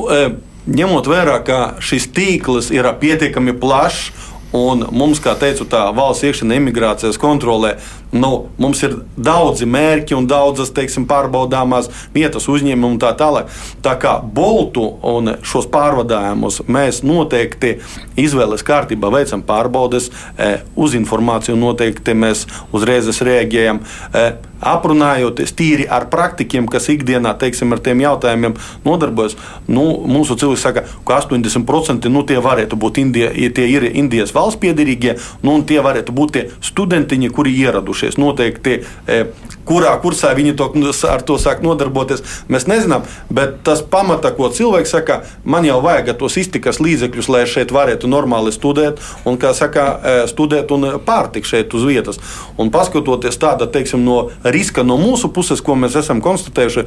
[0.69, 4.09] ņemot vērā, ka šis tīkls ir pietiekami plašs.
[4.49, 7.75] Un mums, kā teicu, tā valsts iekšēnē imigrācijas kontrolē,
[8.11, 13.51] nu, mums ir daudzi mērķi un daudzas teiksim, pārbaudāmās vietas, uzņēmumi un tā tālāk.
[13.85, 17.77] Tā kā boltu un šos pārvadājumus mēs noteikti
[18.19, 23.83] izvēles kārtībā veicam pārbaudes, e, uz informāciju noteikti mēs uzreiz reaģējam.
[24.13, 29.37] E, aprunājoties tīri ar praktikiem, kas ikdienā teiksim, ar tiem jautājumiem nodarbojas,
[29.71, 34.59] nu, mūsu cilvēki saka, ka 80% nu, tie varētu būt Indija, tie ir Indijas valsts
[34.59, 37.98] piedarīgie, nu, un tie varētu būt tie studentiņi, kuri ieradušies.
[38.17, 39.25] Noteikti e,
[39.69, 40.69] kurā kursā viņi to,
[41.09, 43.05] ar to sāk nodarboties, mēs nezinām.
[43.33, 48.09] Bet tas pamata, ko cilvēks saka, man jau vajag tos iztikas līdzekļus, lai šeit varētu
[48.09, 52.19] normāli studēt un, kā saka, e, studēt un pārtikt šeit uz vietas.
[52.59, 56.85] Un paskatoties tāda, teiksim, no riska no mūsu puses, ko mēs esam konstatējuši,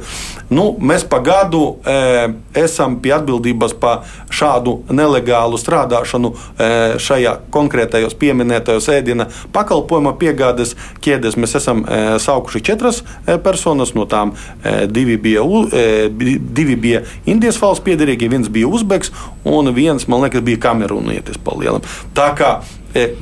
[0.53, 2.33] nu, mēs pa gadu e,
[2.65, 6.69] esam pie atbildības par šādu nelegālu strādāšanu e,
[7.03, 11.39] šajā konkrētajos pieminētajos ēdiena pakalpojuma piegādes ķēdēs.
[11.39, 16.09] Mēs esam e, saukuši četras e, personas, no tām e, divi bija, e,
[16.39, 19.13] divi bija Indijas valsts piedarīgi, viens bija Uzbeks
[19.45, 21.85] un viens, man liekas, bija Kamerūnietis pa lielam.
[22.17, 22.55] Tā kā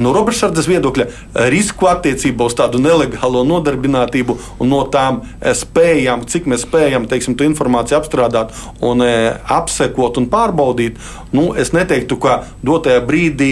[0.02, 1.08] no robežsardzes viedokļa
[1.52, 7.38] risku attiecībā uz tādu nelegālo nodarbinātību un no tām e, spējām, cik mēs spējam teiksim,
[7.40, 9.12] to informāciju apstrādāt un e,
[9.52, 11.00] apsekot un pārbaudīt,
[11.36, 13.52] nu, es neteiktu, ka dotajā brīdī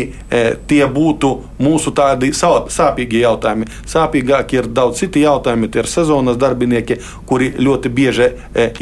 [0.69, 1.29] tie būtu
[1.61, 3.67] mūsu tādi sāpīgi jautājumi.
[3.89, 5.69] Sāpīgākie ir daudz citi jautājumi.
[5.71, 8.29] Tie ir sezonas darbinieki, kuri ļoti bieži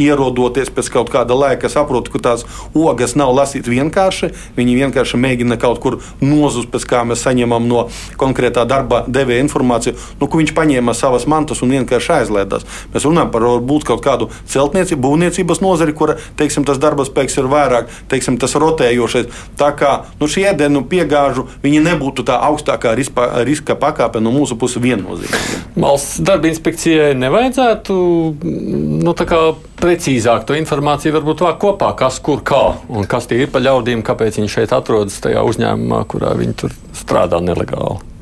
[0.02, 2.46] ierodoties pēc kaut kāda laika, saprot, ka tās
[2.78, 4.32] ogas nav lasīt vienkārši.
[4.58, 7.86] Viņi vienkārši mēģina kaut kur nozust, pēc kā mēs saņemam no
[8.20, 12.68] konkrētā darba devēja informāciju, nu, ka viņš paņēma savas mantas un vienkārši aizlēdās.
[12.94, 17.50] Mēs runājam par varbūt kaut kādu celtniecību, būvniecības nozari, kur teiksim, tas darba spēks ir
[17.52, 19.30] vairāk, teiksim, tas rotējošais.
[19.60, 24.82] Tā kā nu, šie ēdienu piegāžu nebūtu tā augstākā riska, riska pakāpe no mūsu puses
[24.84, 25.62] viennozīmīgi.
[25.78, 27.98] Valsts darba inspekcijai nevajadzētu
[29.04, 29.14] nu,
[29.78, 34.02] precīzāk to informāciju varbūt vākt kopā, kas kur kā un kas tie ir pa ļaudīm,
[34.06, 38.18] kāpēc viņi šeit atrodas tajā uzņēmumā, kurā viņi tur strādā nelegāli.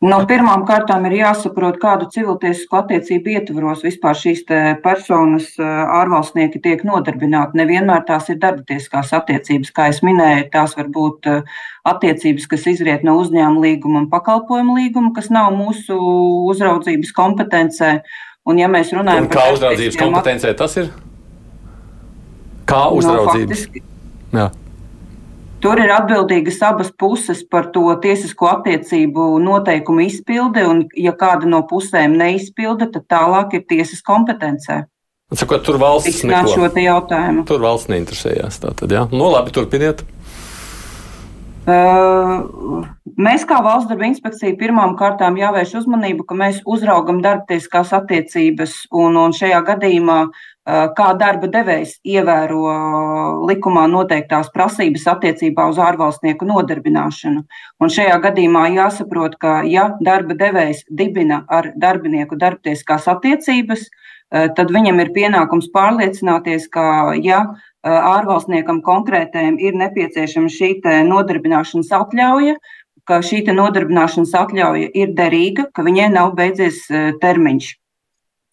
[0.00, 4.46] No pirmām kārtām ir jāsaprot, kādu civiltiesisku attiecību ietvaros vispār šīs
[4.80, 7.58] personas ārvalstnieki tiek nodarbināti.
[7.60, 9.74] Nevienmēr tās ir darbatieskās attiecības.
[9.76, 11.28] Kā jau minēju, tās var būt
[11.92, 16.00] attiecības, kas izriet no uzņēmuma līguma un pakalpojumu līguma, kas nav mūsu
[16.48, 17.92] uzraudzības kompetencē.
[18.48, 20.88] Un, ja mēs runājam un par uzraudzības kompetencē, tas ir?
[22.64, 23.68] Kā uzraudzības?
[24.32, 24.59] No, faktiski,
[25.60, 31.60] Tur ir atbildīgas abas puses par to tiesisko attiecību noteikumu izpildi, un, ja kāda no
[31.68, 34.86] pusēm neizpilda, tad tālāk ir tiesas kompetencē.
[35.36, 36.70] Sakot, tur valsts neko.
[37.46, 38.56] Tur valsts neinteresējās.
[38.64, 39.04] Tātad, jā.
[39.12, 40.02] Nu, labi, turpiniet.
[41.70, 42.80] Uh,
[43.20, 49.20] mēs, kā valsts darba inspekcija, pirmām kārtām jāvērš uzmanību, ka mēs uzraugam darbtieskās attiecības, un,
[49.20, 50.22] un šajā gadījumā
[50.96, 52.74] kā darba devējs ievēro
[53.48, 57.42] likumā noteiktās prasības attiecībā uz ārvalstnieku nodarbināšanu.
[57.80, 63.88] Un šajā gadījumā jāsaprot, ka ja darba devējs dibina ar darbinieku darbtieskās attiecības,
[64.30, 67.46] tad viņam ir pienākums pārliecināties, ka, ja
[67.82, 70.74] ārvalstniekam konkrētējiem ir nepieciešama šī
[71.08, 72.58] nodarbināšanas atļauja,
[73.08, 76.84] ka šī nodarbināšanas atļauja ir derīga, ka viņai nav beidzies
[77.22, 77.72] termiņš.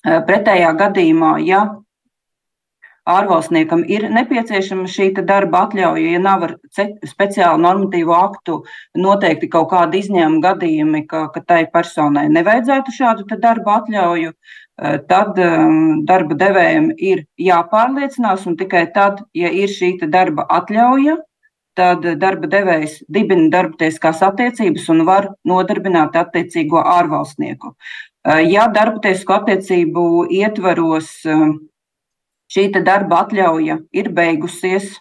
[0.07, 1.65] Pretējā gadījumā, ja
[3.07, 6.55] ārvalstniekam ir nepieciešama šī darba atļauja, ja nav ar
[7.07, 8.59] speciālu normatīvu aktu
[8.99, 15.39] noteikti kaut kādi izņēmuma gadījumi, ka, ka tai personai nevajadzētu šādu darba atļauju, eh, tad
[15.43, 21.17] um, darba devējiem ir jāpārliecinās, un tikai tad, ja ir šī darba atļauja,
[21.77, 27.75] tad darba devējs dibina darba tiesiskās attiecības un var nodarbināt attiecīgo ārvalstnieku.
[28.27, 31.13] Eh, ja darba tiesisko attiecību ietvaros
[32.51, 34.95] šī darba atļauja ir beigusies,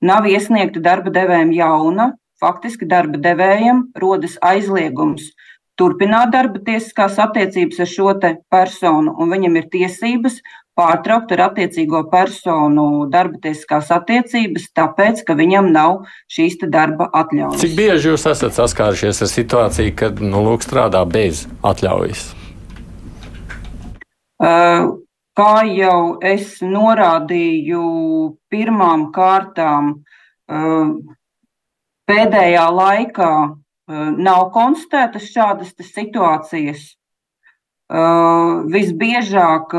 [0.00, 5.32] nav iesniegta darba devējiem jauna, faktiski darba devējiem rodas aizliegums
[5.76, 8.14] turpināt darba tiesiskās attiecības ar šo
[8.52, 10.40] personu, un viņam ir tiesības
[10.76, 17.62] pārtraukt ar attiecīgo personu darba tiesiskās attiecības, tāpēc, ka viņam nav šīs darba atļaujas.
[17.62, 22.28] Cik bieži jūs esat saskārušies ar situāciju, kad nu, lūk, strādā bez atļaujas?
[24.36, 24.92] Uh,
[25.36, 27.80] Kā jau es norādīju,
[28.48, 29.90] pirmām kārtām
[30.48, 30.92] eh,
[32.08, 36.86] pēdējā laikā eh, nav konstatētas šādas situācijas.
[37.92, 39.76] Eh, visbiežāk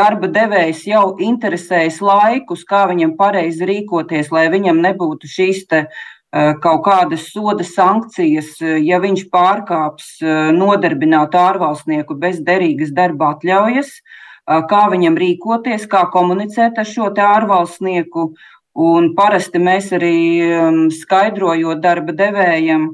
[0.00, 5.66] darba devējs jau interesējas laikus, kā viņam pareizi rīkoties, lai viņam nebūtu šīs
[6.62, 13.96] kaut kādas soda sankcijas, eh, ja viņš pārkāps eh, nodarbināt ārvalstnieku bez derīgas darba atļaujas,
[14.46, 18.32] kā viņam rīkoties, kā komunicēt ar šo ārvalstnieku.
[18.74, 22.88] Un parasti mēs arī mm, skaidrojot darba devējiem,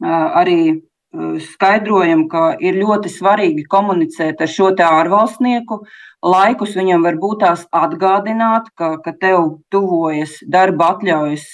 [0.00, 0.80] arī
[1.50, 5.82] skaidrojam, ka ir ļoti svarīgi komunicēt ar šo ārvalstnieku.
[6.24, 11.48] Laikus viņam varbūt tās atgādināt, ka, ka tev tuvojas darba atļaujas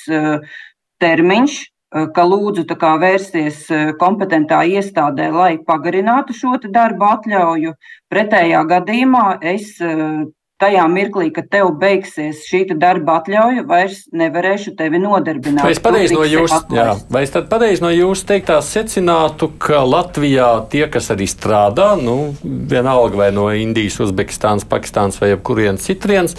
[1.02, 2.66] termiņš, eh, ka lūdzu
[3.02, 7.76] vērsties eh, kompetentā iestādē, lai pagarinātu šo darbu atļauju.
[8.11, 10.26] Pretējā gadījumā es eh,
[10.61, 15.64] tajā mirklī, kad tev beigsies šī darba atļauja, vairs nevarēšu tevi nodarbināt.
[15.66, 16.61] Vai es pareizi no jūsu
[17.50, 23.50] pareiz no jūs teiktā secinātu, ka Latvijā tie, kas arī strādā, nu, vienalga vai no
[23.52, 26.38] Indijas, Uzbekistānas, Pakistānas vai jebkurienes citurienes,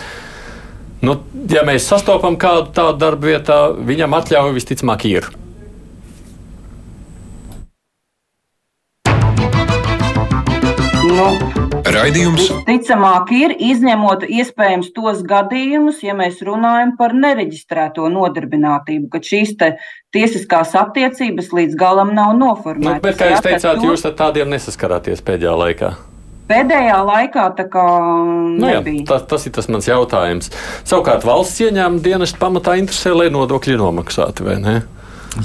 [1.01, 1.19] Nu,
[1.53, 5.27] ja mēs sastopam kādu tādu darbu vietā, viņam atļauja visticamāk ir.
[11.07, 11.27] Nu,
[11.87, 12.49] Raidījums.
[12.67, 19.55] Ticamāk, ir izņemot iespējams tos gadījumus, ja mēs runājam par nereģistrēto nodarbinātību, kad šīs
[20.13, 22.99] tiesiskās attiecības līdz galam nav noformētas.
[22.99, 23.89] Nu, bet, kā jūs teicāt, to...
[23.91, 25.95] jūs ar tādiem nesaskarāties pēdējā laikā?
[26.47, 27.85] Pēdējā laikā tā kā
[28.57, 30.51] nu, jā, tas, tas ir tas mans jautājums.
[30.87, 34.77] Savukārt valsts ieņēmuma dienesta pamatā interesē, lai nodokļi nomaksāti, vai ne?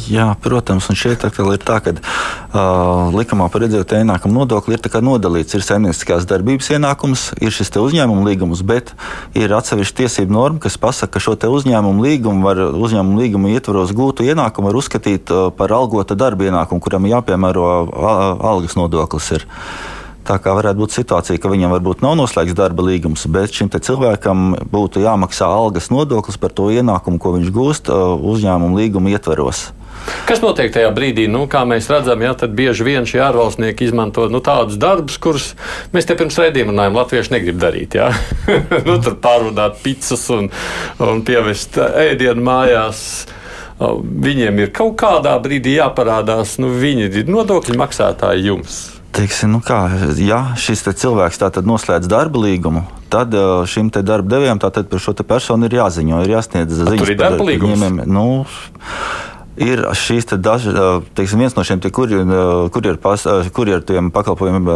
[0.08, 5.56] Jā, protams, un šeit ir tā, ka uh, likumā par redzēto ienākumu nodokli ir nodalīts.
[5.58, 8.94] Ir saimnieciskās darbības ienākums, ir šis uzņēmuma līgums, bet
[9.36, 14.24] ir atsevišķa tiesību norma, kas pasaka, ka šo uzņēmumu līgumu var uzņēmumu līgumu ietvaros gūtu
[14.24, 17.66] ienākumu var uzskatīt uh, par algota darba ienākumu, kuram jāpiemēro
[18.40, 19.32] algas nodoklis.
[19.36, 19.50] Ir.
[20.22, 24.52] Tā kā varētu būt situācija, ka viņam varbūt nav noslēgts darba līgums, bet šim cilvēkam
[24.70, 29.72] būtu jāmaksā algas nodoklis par to ienākumu, ko viņš gūst uh, uzņēmuma līguma ietveros.
[30.26, 31.26] Kas notiek tajā brīdī?
[31.30, 35.50] Nu, kā mēs redzam, tad bieži vien šie ārvalstnieki izmanto nu, tādus darbus, kurus
[35.94, 37.98] mēs te pirms raidījuma runājām, latvieši negrib darīt.
[38.86, 40.48] Nu, tur pārvadāt pizzas un,
[41.02, 43.02] un pievest ēdienu mājās.
[43.82, 48.82] Viņiem ir kaut kādā brīdī jāparādās, nu, viņi ir nodokļu maksātāji jums
[49.12, 49.84] teiksim, nu kā,
[50.20, 55.76] ja šis cilvēks noslēdz darba līgumu, tad uh, šim darba devējam par šo personu ir
[55.80, 57.02] jāziņo, ir jāsniedz ziņas.
[57.02, 57.84] Tur ir darba līgums.
[58.08, 58.44] Nu,
[59.60, 62.32] ir šīs dažas, uh, teiksim, viens no šiem kurjeriem
[62.72, 63.44] kur kur uh,
[64.14, 64.72] pakalpojumiem.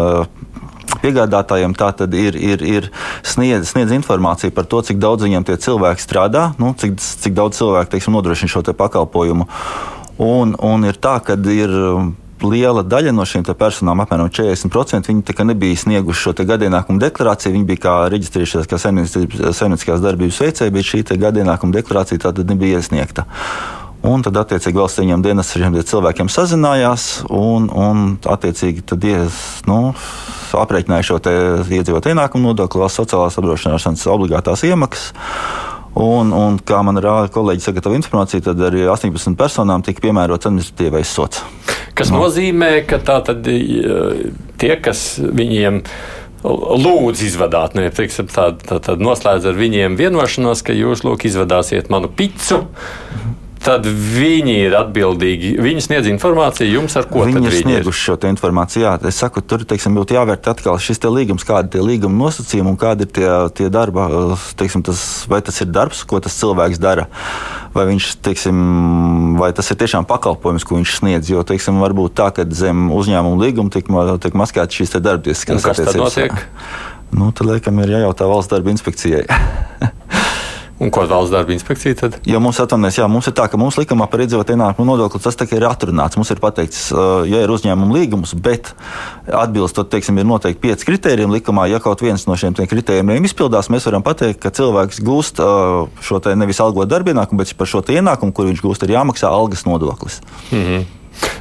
[0.96, 2.87] Piegādātājiem tā tad ir, ir, ir
[3.27, 7.59] sniedz, sniedz informāciju par to, cik daudz viņiem tie cilvēki strādā, nu, cik, cik daudz
[7.59, 9.49] cilvēku teiksim, nodrošina šo te pakalpojumu.
[10.22, 11.75] Un, un ir tā, ka ir
[12.44, 17.55] liela daļa no šīm personām, apmēram 40%, viņi nebija snieguši šo gadienākumu deklarāciju.
[17.57, 23.27] Viņi bija reģistrējušies kā saimnieciskās darbības veicēji, bet šī gadienākuma deklarācija tātad nebija iesniegta.
[24.07, 29.38] Un tad, attiecīgi, valsts ieņēmuma dienas ar šiem cilvēkiem sazinājās un, un attiecīgi, tad, ies,
[29.66, 29.94] nu,
[30.57, 35.11] aprēķināja šo iedzīvotāju ienākumu nodokli, valsts sociālās apdrošināšanas obligātās iemaksas.
[35.96, 41.09] Un, un kā man rāda kolēģi sagatavo informāciju, tad arī 18 personām tika piemērots administratīvais
[41.09, 41.40] sots.
[41.96, 42.20] Kas no.
[42.20, 45.80] nozīmē, ka tā tad tie, kas viņiem
[46.44, 51.88] lūdzu izvadāt, ne teiksim, tādu tā, tā noslēdz ar viņiem vienošanos, ka jūs lūk izvadāsiet
[51.92, 52.61] manu picu.
[53.66, 55.57] Tad viņi ir atbildīgi.
[55.59, 58.85] Viņi sniedz informāciju jums, ar ko viņi ir snieguši šo informāciju.
[58.85, 62.79] Jā, es saku, tur teiksim, būtu jāvērt atkal šis līgums, kādi ir līguma nosacījumi un
[62.79, 64.07] kādi ir tie, tie darba,
[64.61, 65.00] teiksim, tas,
[65.31, 67.09] vai tas ir darbs, ko tas cilvēks dara.
[67.74, 68.61] Vai, viņš, teiksim,
[69.40, 71.33] vai tas ir tiešām pakalpojums, ko viņš sniedz.
[71.35, 73.90] Jo teiksim, var būt tā, ka zem uzņēmuma līguma tiek,
[74.22, 76.20] tiek maskētas šīs darbtiesības attiecības.
[77.16, 79.26] Nu, tad, laikam, ir jājautā valsts darba inspekcijai.
[80.77, 82.17] Un ko valsts darba inspekcija tad?
[82.29, 85.39] Jo mums, atvainojas, jā, mums ir tā, ka mūsu likumā par iedzīvotāju ienākumu nodokli tas
[85.47, 86.19] ir atrunāts.
[86.21, 86.83] Mums ir pateikts,
[87.31, 88.75] ja ir uzņēmuma līgums, bet
[89.25, 91.65] atbilstot, teiksim, ir noteikti pieci kriteriji likumā.
[91.73, 96.61] Ja kaut viens no šiem kritērijiem izpildās, mēs varam pateikt, ka cilvēks gūst šo nevis
[96.61, 100.21] algotu darba ienākumu, bet par šo ienākumu, kur viņš gūst, ir jāmaksā algas nodoklis.
[100.51, 100.87] Mm -hmm.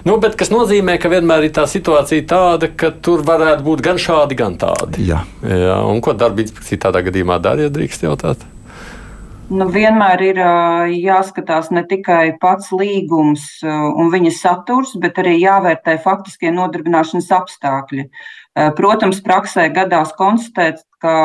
[0.06, 3.98] Nu, bet tas nozīmē, ka vienmēr ir tā situācija tāda, ka tur varētu būt gan
[3.98, 5.08] šādi, gan tādi.
[5.10, 5.24] Jā.
[5.44, 8.38] Jā, un ko darba inspekcija tādā gadījumā dara, ja drīkst jautāt?
[9.46, 10.40] Nu, vienmēr ir
[10.98, 18.08] jāskatās ne tikai pats līgums un viņa saturs, bet arī jāvērtē faktiskie nodarbināšanas apstākļi.
[18.80, 21.16] Protams, praksē gadās konstatēt, ka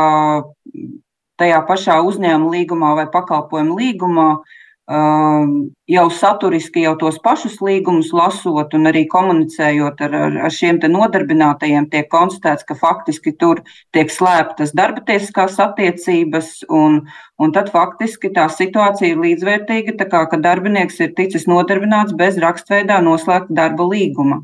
[1.41, 4.59] tajā pašā uzņēmuma līgumā vai pakalpojumu līgumā uh,
[4.91, 11.87] jau saturiski jau tos pašus līgumus lasot un arī komunicējot ar, ar, ar šiem nodarbinātajiem,
[11.93, 13.63] tiek konstatēts, ka faktiski tur
[13.95, 17.03] tiek slēptas darba tiesiskās attiecības, un,
[17.39, 23.55] un tad faktiski tā situācija ir līdzvērtīga, kā darbinieks ir ticis nodarbināts bez rakstveidā noslēgta
[23.55, 24.43] darba līguma.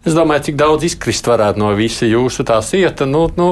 [0.00, 3.04] Es domāju, cik daudz izkrist varētu no visa jūsu tā sieta.
[3.04, 3.48] Nu, nu,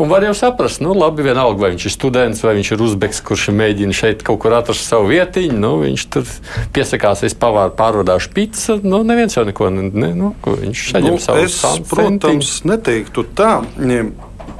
[0.00, 3.20] un var jau saprast, nu, labi, vienalga, vai viņš ir students vai viņš ir uzbeks,
[3.28, 5.58] kurš mēģina šeit kaut kur atrast savu vietiņu.
[5.60, 6.24] Nu, viņš tur
[6.72, 8.78] piesakās, es pavāru, pārvadāšu pizzu.
[8.80, 11.60] Nu, neviens jau neko ne, nu, viņš saņem nu, savu es,
[11.92, 13.58] protams, neteiktu tā.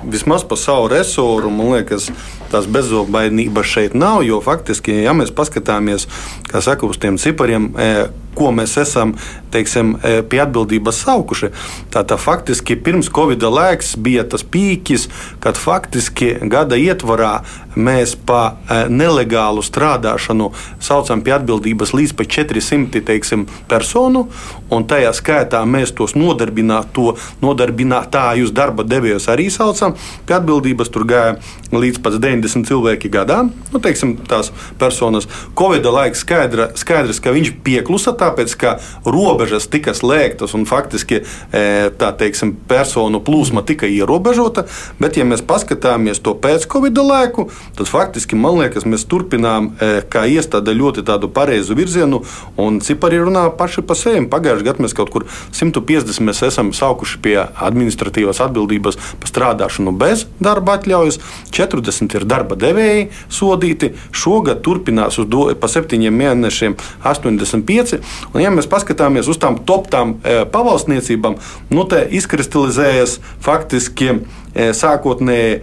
[0.00, 2.12] Vismaz par savu resursu, man liekas,
[2.52, 4.20] tās bezobainības šeit nav.
[4.28, 6.04] Jo faktiski, ja mēs paskatāmies
[6.52, 7.92] saka, uz tiem cipariem, e,
[8.34, 9.14] ko mēs esam
[9.50, 11.50] teiksim, e, pie atbildības saukuši.
[11.90, 15.08] Tātad faktiski pirms Covid laiks bija tas pīķis,
[15.42, 17.40] kad faktiski gada ietvarā
[17.74, 20.50] mēs pa e, nelegālu strādāšanu
[20.82, 24.26] saucam pie atbildības līdz pat 400 teiksim, personu,
[24.70, 30.90] un tajā skaitā mēs tos nodarbināto, nodarbinātājus darba devējus arī saucam pie atbildības.
[30.90, 31.36] Tur gāja
[31.74, 33.42] līdz pat 90 cilvēki gadā.
[33.70, 35.86] Nu, teiksim, tās personas Covid
[36.18, 41.64] skaidra, skaidrs, ka viņš pieklusa, tāpēc ka robežas tika slēgtas un faktiski e,
[42.00, 44.66] tā teiksim, personu plūsma tika ierobežota.
[45.00, 49.90] Bet, ja mēs paskatāmies to pēc Covid laiku, tad faktiski man liekas, mēs turpinām e,
[50.10, 52.22] kā iestāde ļoti tādu pareizu virzienu,
[52.60, 54.26] un cipari runā paši par sevi.
[54.30, 60.26] Pagājušajā gadā mēs kaut kur 150 mēs esam saukuši pie administratīvās atbildības par strādāšanu bez
[60.42, 61.20] darba atļaujas,
[61.54, 63.92] 40 ir darba devēji sodīti.
[64.12, 68.00] Šogad turpinās uz do, pa septiņiem mēnešiem 85.
[68.32, 71.38] Un, ja mēs paskatāmies uz tām top tām e, pavalsniecībām,
[71.74, 74.20] nu, te izkristalizējas faktiski
[74.54, 75.60] sākotnēji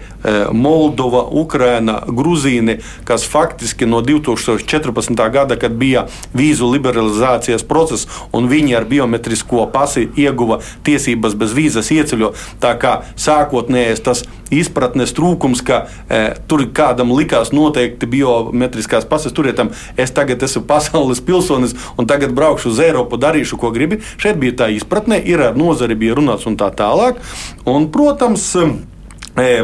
[0.56, 5.15] Moldova, Ukraina, Gruzīni, kas faktiski no 2014.
[5.32, 11.91] gada, kad bija vīzu liberalizācijas process, un viņi ar biometrisko pasi ieguva tiesības bez vīzas
[11.93, 12.34] ieceļo.
[12.63, 14.23] Tā kā sākotnējais tas
[14.54, 21.21] izpratnes trūkums, ka e, tur kādam likās noteikti biometriskās pases turietam, es tagad esmu pasaules
[21.23, 24.02] pilsonis un tagad braukšu uz Eiropu, darīšu, ko gribi.
[24.21, 27.19] Šeit bija tā izpratne, ir ar nozari bija runāts un tā tālāk.
[27.67, 28.54] Un, protams,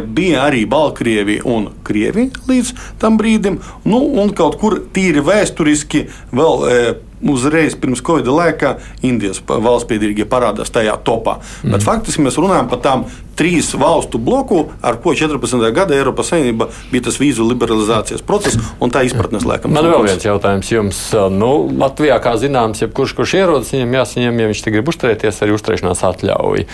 [0.06, 3.60] bija arī Baltkrievija un Krievija līdz tam brīdim,
[3.90, 6.70] nu, un kaut kur tīri vēsturiski vēl.
[6.70, 8.74] E, uzreiz pirms Covid laikā
[9.08, 11.38] Indijas valsts piedīgie parādās tajā topā.
[11.64, 11.76] Mm.
[11.76, 13.06] Bet faktiski mēs runājam par tām
[13.40, 15.64] trīs valstu bloku, ar ko 14.
[15.74, 19.74] gada Eiropas Savienība bija tas vīzu liberalizācijas process un tā izpratnes laikam.
[19.74, 21.02] Man vēl viens jautājums jums.
[21.34, 26.06] Nu, Latvijā, kā zināms, jebkurš, kurš ierodas, viņam jāsaņem, ja viņš grib uzturēties, arī uzturēšanās
[26.12, 26.68] atļauju.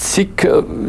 [0.00, 0.46] Cik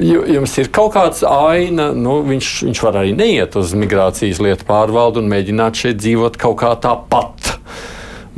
[0.08, 5.20] jums ir kaut kāds aina, nu, viņš, viņš var arī neiet uz migrācijas lietu pārvaldu
[5.20, 7.58] un mēģināt šeit dzīvot kaut kā tāpat.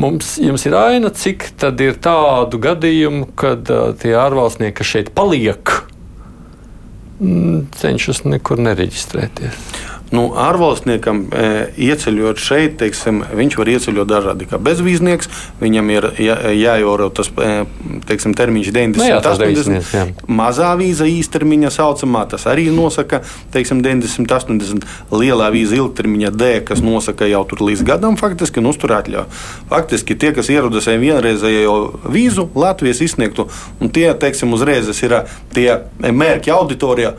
[0.02, 5.76] Mums ir aina, cik tad ir tādu gadījumu, kad uh, tie ārvalstnieki, kas šeit paliek,
[7.78, 9.93] cenšas nekur nereģistrēties.
[10.14, 11.46] Nu, ārvalstniekam e,
[11.88, 15.30] ieceļot šeit, teiksim, viņš var ieceļot dažādi kā bezvīznieks.
[15.62, 17.64] Viņam ir jā, jāievaro tas e,
[18.06, 19.72] teiksim, termiņš 90, Nu jā, tas 80.
[19.74, 20.04] 90, jā.
[20.30, 23.24] Mazā vīza īstermiņa saucamā, tas arī nosaka
[23.56, 24.86] teiksim, 90, 80.
[25.14, 29.26] Lielā vīza ilgtermiņa D, kas nosaka jau tur līdz gadam, faktiski un uztur atļauju.
[29.74, 33.48] Faktiski tie, kas ierodas ar vienreizējo vīzu, Latvijas izsniegtu,
[33.82, 35.18] un tie, teiksim, uzreiz ir
[35.56, 35.68] tie
[36.06, 37.16] mērķa auditorija,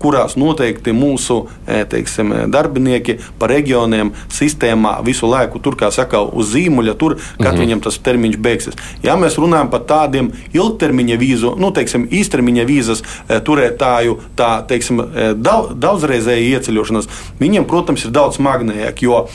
[0.00, 1.84] kurās noteikti mūsu eh,
[2.30, 7.56] teiksim, darbinieki pa reģioniem sistēmā visu laiku tur, kā saka, uz zīmuļa, tur, kad mm
[7.56, 7.60] -hmm.
[7.60, 8.74] viņam tas termiņš beigsies.
[9.02, 15.00] Ja mēs runājam par tādiem ilgtermiņa vīzu, nu, teiksim, īstermiņa vīzas eh, turētāju, tā, teiksim,
[15.36, 17.08] daudz, daudzreizēju ieceļošanas,
[17.40, 19.28] viņiem, protams, ir daudz smagnējāk, jo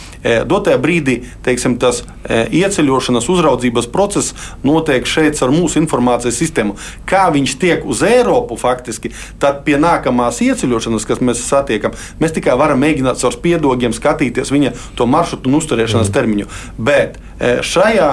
[0.47, 2.03] dotajā brīdī, teiksim, tas
[2.51, 4.33] ieceļošanas uzraudzības process
[4.63, 6.75] notiek šeit ar mūsu informācijas sistēmu.
[7.05, 12.55] Kā viņš tiek uz Eiropu faktiski, tad pie nākamās ieceļošanas, kas mēs satiekam, mēs tikai
[12.57, 16.15] varam mēģināt caur spiedogiem skatīties viņa to maršrutu un uzturēšanas mm.
[16.15, 16.49] termiņu.
[16.77, 18.09] Bet šajā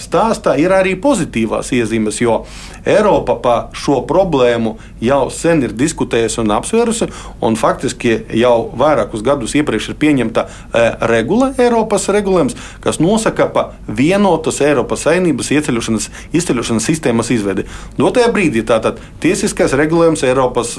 [0.00, 2.42] stāstā ir arī pozitīvās iezīmes, jo
[2.88, 7.06] Eiropa par šo problēmu jau sen ir diskutējusi un apsvērusi,
[7.44, 10.46] un faktiski jau vairākus gadus iepriekš ir pieņemta
[11.10, 17.68] regula, Eiropas regulējums, kas nosaka pa vienotas Eiropas saimnības ieceļošanas, izceļošanas sistēmas izveidi.
[18.00, 20.74] Dotajā brīdī tātad tiesiskais regulējums Eiropas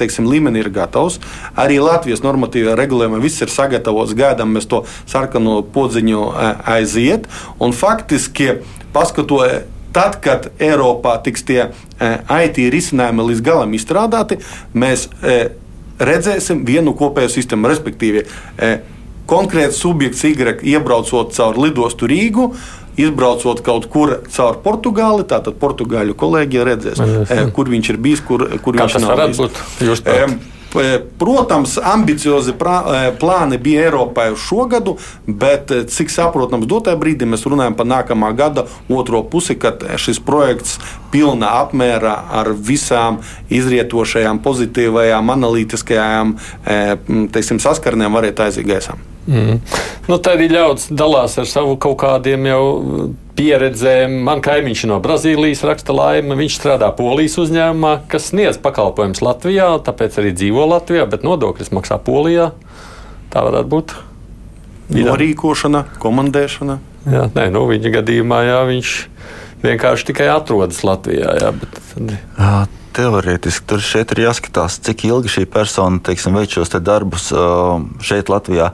[0.00, 1.20] teiksim, līmenī ir gatavs,
[1.60, 6.26] arī Latvijas normatīvā regulējuma viss ir sagatavots, gaidām mēs to sarkano podziņu
[6.74, 7.28] aiziet,
[7.62, 8.58] un faktiski
[8.94, 11.68] paskatoties Tad, kad Eiropā tiks tie
[12.02, 14.40] IT risinājumi līdz galam izstrādāti,
[14.74, 15.04] mēs
[16.02, 17.70] redzēsim vienu kopēju sistēmu.
[17.70, 18.24] Respektīvi,
[19.30, 20.34] konkrēts subjekts Y
[20.74, 22.48] iebraucot caur lidostu Rīgu.
[22.98, 27.00] Izbraucot kaut kur caur Portugāli, tātad portugāļu kolēģi redzēs,
[27.54, 29.40] kur viņš ir bijis, kur, kur Kā viņš tas nav varētu bijis.
[29.42, 29.88] būt?
[29.88, 30.53] Jūs prāt?
[31.18, 32.54] Protams, ambiciozi
[33.20, 34.96] plāni bija Eiropai uz šo gadu,
[35.26, 40.80] bet cik saprotams, dotajā brīdī mēs runājam par nākamā gada otro pusi, kad šis projekts
[41.14, 43.22] pilnā apmērā ar visām
[43.54, 46.36] izrietošajām, pozitīvajām, analītiskajām
[47.34, 48.98] teiksim, saskarnēm varētu aiziet gaisā.
[49.26, 49.60] Mm.
[50.08, 52.64] Nu, tā arī ļaudis dalās ar savu kaut kādiem jau
[53.38, 54.18] pieredzēm.
[54.26, 56.36] Man kaimiņš no Brazīlijas raksta laimi.
[56.38, 61.98] Viņš strādā Polijas uzņēmumā, kas sniedz pakalpojumus Latvijā, tāpēc arī dzīvo Latvijā, bet nodokļus maksā
[62.04, 62.50] Polijā.
[63.32, 63.96] Tā varētu būt.
[64.94, 66.78] Norīkošana, komandēšana.
[67.08, 68.94] Jā, nē, nu, viņa gadījumā jā, viņš
[69.64, 71.36] vienkārši tikai atrodas Latvijā.
[71.40, 76.70] Jā, bet, tad- Teorētiski tur šeit ir jāskatās, cik ilgi šī persona teiksim, veic šos
[76.70, 77.26] te darbus
[78.06, 78.68] šeit, Latvijā.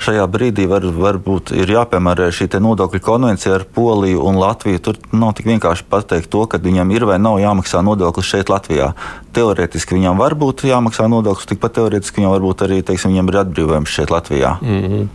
[0.00, 4.80] Šajā brīdī var, varbūt ir jāpiemēro šī nodokļu konvencija ar Poliju un Latviju.
[4.80, 8.94] Tur nav tik vienkārši pateikt to, ka viņam ir vai nav jāmaksā nodoklis šeit, Latvijā.
[9.36, 13.92] Teorētiski viņam var būt jāmaksā nodoklis, tikpat teorētiski viņam varbūt arī teiksim, viņam ir atbrīvojums
[13.92, 14.54] šeit, Latvijā.
[14.64, 15.08] Mm.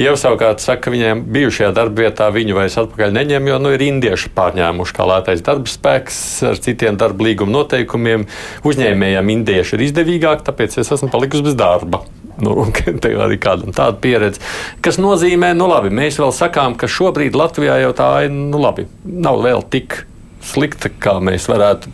[0.00, 3.84] Jau savukārt saka, ka viņiem bijušajā darba vietā viņu vairs atpakaļ neņem, jo nu, ir
[3.84, 8.24] indieši pārņēmuši kā lētais darba spēks ar citiem darba līguma noteikumiem.
[8.68, 12.06] Uzņēmējiem indieši ir izdevīgāk, tāpēc es esmu palikusi bez darba.
[12.38, 12.54] Nu,
[13.02, 14.42] te arī kādam tāda pieredze.
[14.84, 18.86] Kas nozīmē, nu labi, mēs vēl sakām, ka šobrīd Latvijā jau tā ir, nu labi,
[19.04, 20.04] nav vēl tik
[20.48, 21.92] slikta, kā mēs varētu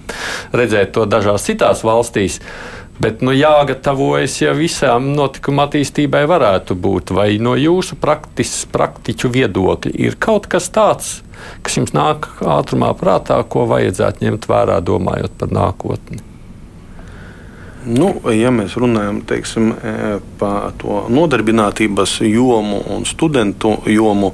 [0.54, 2.40] redzēt to dažās citās valstīs.
[3.02, 7.10] Bet nu, jāgatavojas, ja visām notikuma attīstībai varētu būt.
[7.16, 11.16] Vai no jūsu praktis, praktiķu viedokļa ir kaut kas tāds,
[11.66, 16.22] kas jums nāk ātrumā prātā, ko vajadzētu ņemt vērā, domājot par nākotni?
[17.84, 19.96] Nu, ja mēs runājam teiksim, e,
[20.40, 24.32] par to nodarbinātības jomu un studentu jomu,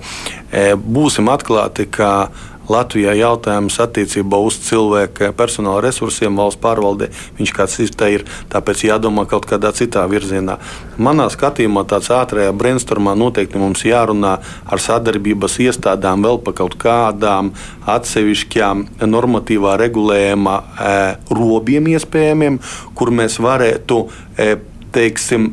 [0.53, 2.29] e, būsim atklāti, ka
[2.71, 9.49] Latvijā jautājums attiecībā uz cilvēku personāla resursiem valsts pārvaldē, viņš kāds ir, tāpēc jādomā kaut
[9.51, 10.59] kādā citā virzienā.
[11.01, 14.37] Manā skatījumā tāds ātrajā brainstormā noteikti mums jārunā
[14.71, 17.53] ar sadarbības iestādām vēl par kaut kādām
[17.91, 20.97] atsevišķām normatīvā regulējuma e,
[21.35, 22.61] robiem iespējamiem,
[22.95, 24.03] kur mēs varētu
[24.37, 24.53] e,
[24.95, 25.51] teiksim,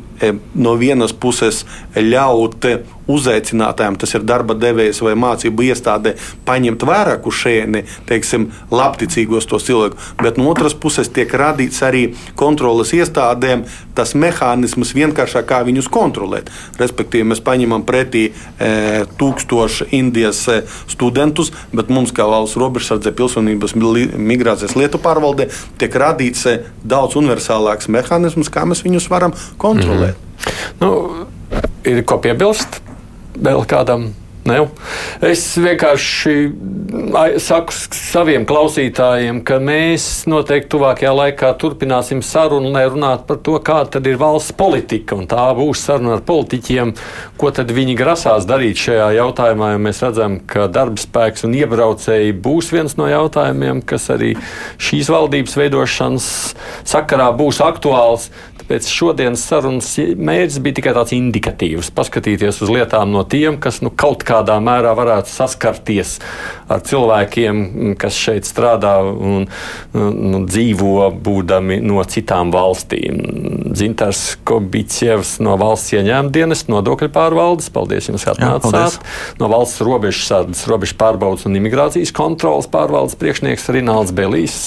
[0.54, 1.64] no vienas puses
[1.96, 2.64] ļaut
[3.08, 6.14] uzaicinātājiem, tas ir darba devējs vai mācību iestādē,
[6.48, 12.02] paņemt vērā šejieni, teiksim, labticīgos tos cilvēkus, bet no otras puses tiek radīts arī
[12.38, 13.64] kontrolas iestādēm
[13.96, 16.50] tas mehānisms vienkāršāk, kā viņus kontrolēt.
[16.78, 20.60] Respektīvi, mēs paņemam pretī e, tūkstošu Indijas e,
[20.90, 25.48] studentus, bet mums, kā valsts robežsardze, pilsonības migrācijas lietu pārvaldē,
[25.80, 30.07] tiek radīts e, daudz universālāks mehānisms, kā mēs viņus varam kontrolēt.
[30.80, 30.92] Nu,
[31.88, 32.80] ir ko piebilst
[33.38, 34.10] vēl kādam?
[34.48, 34.62] Ne?
[35.24, 36.34] Es vienkārši
[37.42, 44.00] saku saviem klausītājiem, ka mēs noteikti tuvākajā laikā turpināsim sarunu, lai runātu par to, kāda
[44.08, 45.18] ir valsts politika.
[45.28, 46.94] Tā būs saruna ar politiķiem,
[47.40, 49.74] ko viņi grasās darīt šajā jautājumā.
[49.82, 54.34] Mēs redzam, ka darba spēks un iebraucēji būs viens no jautājumiem, kas arī
[54.80, 56.30] šīs valdības veidošanas
[56.88, 58.30] sakarā būs aktuāls.
[58.68, 63.88] Tāpēc šodienas sarunas mērķis bija tikai tāds indikatīvs, paskatīties uz lietām no tiem, kas nu,
[63.88, 66.18] kaut kādā mērā varētu saskarties
[66.68, 67.62] ar cilvēkiem,
[67.96, 69.46] kas šeit strādā un
[69.96, 73.22] nu, dzīvo būdami no citām valstīm.
[73.78, 77.70] Zintars Kobiķevs no valsts ieņēmuma dienas nodokļu pārvaldes.
[77.72, 79.00] Paldies jums, ka atnācāt.
[79.40, 84.60] No valsts robežsardas, robežu pārbaudas un imigrācijas kontrolas pārvaldes priekšnieks Rināls Belīs.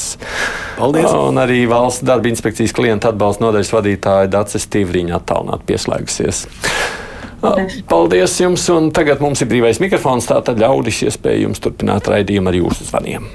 [0.81, 1.13] Paldies!
[1.13, 6.47] Un arī valsts darba inspekcijas klienta atbalsta nodaļas vadītājs vadītāja Dācis Tīvriņa attālināt pieslēgusies.
[7.41, 7.81] Paldies.
[7.89, 12.59] Paldies jums, un tagad mums ir brīvais mikrofons, tātad ļaudis iespēja jums turpināt raidījumu ar
[12.59, 13.25] jūsu zvaniem.